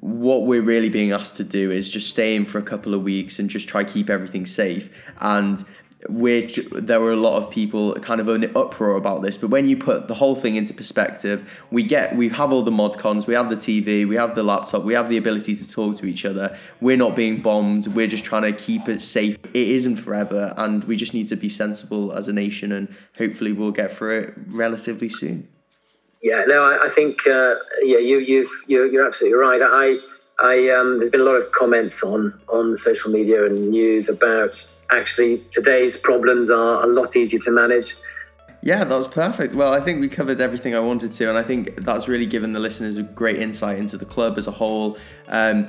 What 0.00 0.46
we're 0.46 0.62
really 0.62 0.88
being 0.88 1.12
asked 1.12 1.36
to 1.36 1.44
do 1.44 1.70
is 1.70 1.88
just 1.88 2.10
stay 2.10 2.34
in 2.34 2.44
for 2.44 2.58
a 2.58 2.62
couple 2.62 2.92
of 2.92 3.02
weeks 3.02 3.38
and 3.38 3.48
just 3.48 3.68
try 3.68 3.84
keep 3.84 4.10
everything 4.10 4.46
safe. 4.46 4.90
And 5.20 5.64
which 6.08 6.56
there 6.72 7.00
were 7.00 7.12
a 7.12 7.16
lot 7.16 7.36
of 7.36 7.50
people 7.50 7.94
kind 7.94 8.20
of 8.20 8.28
in 8.28 8.44
uproar 8.56 8.96
about 8.96 9.22
this. 9.22 9.36
But 9.36 9.50
when 9.50 9.68
you 9.68 9.76
put 9.76 10.08
the 10.08 10.14
whole 10.14 10.34
thing 10.34 10.56
into 10.56 10.74
perspective 10.74 11.48
we 11.70 11.82
get 11.82 12.16
we 12.16 12.28
have 12.30 12.52
all 12.52 12.62
the 12.62 12.70
mod 12.70 12.98
cons 12.98 13.26
we 13.26 13.34
have 13.34 13.50
the 13.50 13.56
tv 13.56 14.06
we 14.08 14.16
have 14.16 14.34
the 14.34 14.42
laptop 14.42 14.82
we 14.82 14.94
have 14.94 15.08
the 15.08 15.16
ability 15.16 15.54
to 15.56 15.68
talk 15.68 15.96
to 15.98 16.06
each 16.06 16.24
other. 16.24 16.56
We're 16.80 16.96
not 16.96 17.14
being 17.14 17.40
bombed 17.40 17.86
we're 17.88 18.06
just 18.06 18.24
trying 18.24 18.42
to 18.42 18.52
keep 18.52 18.88
it 18.88 19.02
safe. 19.02 19.36
It 19.44 19.68
isn't 19.68 19.96
forever 19.96 20.54
and 20.56 20.84
we 20.84 20.96
just 20.96 21.14
need 21.14 21.28
to 21.28 21.36
be 21.36 21.48
sensible 21.48 22.12
as 22.12 22.28
a 22.28 22.32
nation 22.32 22.72
and 22.72 22.94
hopefully 23.16 23.52
we'll 23.52 23.72
get 23.72 23.92
through 23.92 24.18
it 24.20 24.34
relatively 24.48 25.08
soon. 25.08 25.48
Yeah, 26.22 26.44
no, 26.46 26.62
I, 26.62 26.86
I 26.86 26.88
think 26.88 27.26
uh, 27.26 27.54
yeah, 27.82 27.98
you, 27.98 28.18
you've 28.18 28.50
you're, 28.68 28.86
you're 28.86 29.06
absolutely 29.06 29.38
right. 29.38 29.60
I, 29.60 29.98
I 30.38 30.68
um, 30.70 30.98
there's 30.98 31.10
been 31.10 31.20
a 31.20 31.24
lot 31.24 31.34
of 31.34 31.50
comments 31.52 32.02
on 32.02 32.38
on 32.48 32.76
social 32.76 33.10
media 33.10 33.44
and 33.44 33.70
news 33.70 34.08
about 34.08 34.70
actually 34.92 35.42
today's 35.50 35.96
problems 35.96 36.50
are 36.50 36.82
a 36.82 36.86
lot 36.86 37.16
easier 37.16 37.40
to 37.40 37.50
manage. 37.50 37.94
Yeah, 38.62 38.84
that 38.84 38.94
was 38.94 39.08
perfect. 39.08 39.54
Well, 39.54 39.72
I 39.72 39.80
think 39.80 40.00
we 40.00 40.08
covered 40.08 40.40
everything 40.40 40.74
I 40.74 40.78
wanted 40.78 41.12
to, 41.14 41.28
and 41.28 41.36
I 41.36 41.42
think 41.42 41.76
that's 41.84 42.06
really 42.06 42.26
given 42.26 42.52
the 42.52 42.60
listeners 42.60 42.96
a 42.96 43.02
great 43.02 43.38
insight 43.38 43.78
into 43.78 43.96
the 43.96 44.04
club 44.04 44.38
as 44.38 44.46
a 44.46 44.52
whole, 44.52 44.98
um, 45.26 45.66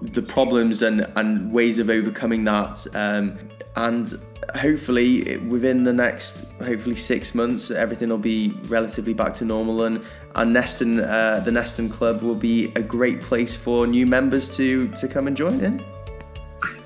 the 0.00 0.22
problems 0.22 0.82
and, 0.82 1.10
and 1.16 1.52
ways 1.52 1.80
of 1.80 1.90
overcoming 1.90 2.44
that, 2.44 2.86
um, 2.94 3.36
and 3.74 4.20
hopefully 4.56 5.36
within 5.38 5.84
the 5.84 5.92
next 5.92 6.46
hopefully 6.64 6.96
six 6.96 7.34
months 7.34 7.70
everything 7.70 8.08
will 8.08 8.18
be 8.18 8.50
relatively 8.64 9.14
back 9.14 9.32
to 9.32 9.44
normal 9.44 9.84
and 9.84 10.02
and 10.34 10.52
Neston 10.52 10.98
uh, 10.98 11.40
the 11.40 11.50
Neston 11.50 11.88
Club 11.88 12.22
will 12.22 12.34
be 12.34 12.72
a 12.74 12.82
great 12.82 13.20
place 13.20 13.54
for 13.54 13.86
new 13.86 14.06
members 14.06 14.48
to 14.56 14.88
to 14.88 15.06
come 15.06 15.26
and 15.26 15.36
join 15.36 15.60
in. 15.60 15.84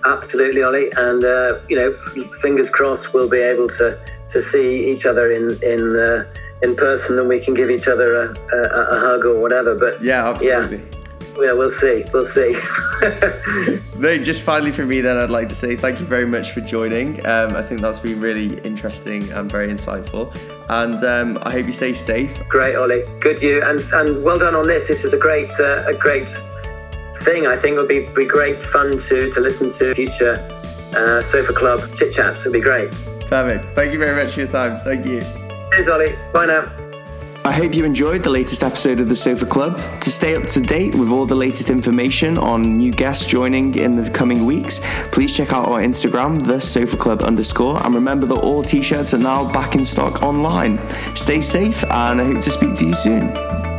Absolutely, 0.04 0.62
Ollie, 0.62 0.90
and 0.96 1.24
uh, 1.24 1.58
you 1.68 1.76
know, 1.76 1.92
f- 1.92 2.30
fingers 2.42 2.68
crossed, 2.70 3.14
we'll 3.14 3.28
be 3.28 3.38
able 3.38 3.68
to 3.68 3.98
to 4.28 4.42
see 4.42 4.90
each 4.90 5.06
other 5.06 5.30
in 5.32 5.58
in 5.62 5.96
uh, 5.96 6.24
in 6.62 6.76
person, 6.76 7.18
and 7.18 7.28
we 7.28 7.40
can 7.40 7.54
give 7.54 7.70
each 7.70 7.88
other 7.88 8.14
a, 8.14 8.34
a, 8.52 8.58
a 8.96 9.00
hug 9.00 9.24
or 9.24 9.38
whatever. 9.40 9.74
But 9.74 10.02
Yeah, 10.02 10.28
absolutely. 10.28 10.82
yeah, 11.40 11.52
we'll 11.52 11.70
see. 11.70 12.04
We'll 12.12 12.24
see. 12.24 12.54
no, 13.98 14.16
just 14.18 14.42
finally 14.42 14.70
for 14.72 14.84
me, 14.84 15.00
then 15.00 15.16
I'd 15.16 15.30
like 15.30 15.48
to 15.48 15.54
say 15.54 15.74
thank 15.76 16.00
you 16.00 16.06
very 16.06 16.26
much 16.26 16.52
for 16.52 16.60
joining. 16.60 17.24
Um, 17.26 17.56
I 17.56 17.62
think 17.62 17.80
that's 17.80 17.98
been 17.98 18.20
really 18.20 18.58
interesting 18.60 19.30
and 19.32 19.50
very 19.50 19.68
insightful. 19.68 20.34
And 20.68 21.02
um, 21.04 21.38
I 21.42 21.52
hope 21.52 21.66
you 21.66 21.72
stay 21.72 21.92
safe. 21.94 22.30
Great, 22.48 22.76
Ollie. 22.76 23.04
Good 23.20 23.42
you, 23.42 23.62
and 23.62 23.80
and 23.92 24.22
well 24.22 24.38
done 24.38 24.54
on 24.54 24.66
this. 24.68 24.88
This 24.88 25.04
is 25.04 25.12
a 25.12 25.18
great 25.18 25.52
uh, 25.60 25.84
a 25.86 25.94
great 25.94 26.30
thing. 27.24 27.46
I 27.46 27.56
think 27.56 27.74
it 27.74 27.78
would 27.78 27.88
be 27.88 28.06
be 28.14 28.26
great 28.26 28.62
fun 28.62 28.96
to 28.96 29.30
to 29.30 29.40
listen 29.40 29.70
to 29.70 29.94
future 29.94 30.34
uh, 30.94 31.22
Sofa 31.22 31.52
Club 31.52 31.80
chit 31.96 32.12
chats. 32.12 32.42
It'd 32.42 32.52
be 32.52 32.60
great. 32.60 32.90
Perfect. 33.28 33.74
Thank 33.74 33.92
you 33.92 33.98
very 33.98 34.22
much 34.22 34.34
for 34.34 34.40
your 34.40 34.48
time. 34.48 34.80
Thank 34.84 35.06
you. 35.06 35.20
Cheers, 35.72 35.88
Ollie. 35.88 36.16
Bye 36.32 36.46
now. 36.46 36.70
I 37.46 37.52
hope 37.52 37.74
you 37.74 37.84
enjoyed 37.84 38.22
the 38.22 38.30
latest 38.30 38.62
episode 38.62 39.00
of 39.00 39.10
the 39.10 39.16
Sofa 39.16 39.44
Club. 39.44 39.76
To 40.00 40.10
stay 40.10 40.34
up 40.34 40.44
to 40.46 40.62
date 40.62 40.94
with 40.94 41.10
all 41.10 41.26
the 41.26 41.34
latest 41.34 41.68
information 41.68 42.38
on 42.38 42.78
new 42.78 42.90
guests 42.90 43.26
joining 43.26 43.74
in 43.74 43.96
the 43.96 44.08
coming 44.08 44.46
weeks, 44.46 44.80
please 45.12 45.36
check 45.36 45.52
out 45.52 45.68
our 45.68 45.82
Instagram, 45.82 46.42
the 46.46 46.58
Sofa 46.58 46.96
Club 46.96 47.22
underscore, 47.22 47.84
and 47.84 47.94
remember 47.94 48.24
that 48.24 48.38
all 48.38 48.62
t-shirts 48.62 49.12
are 49.12 49.18
now 49.18 49.52
back 49.52 49.74
in 49.74 49.84
stock 49.84 50.22
online. 50.22 50.80
Stay 51.14 51.42
safe, 51.42 51.84
and 51.84 52.18
I 52.18 52.24
hope 52.24 52.40
to 52.40 52.50
speak 52.50 52.74
to 52.76 52.86
you 52.86 52.94
soon. 52.94 53.73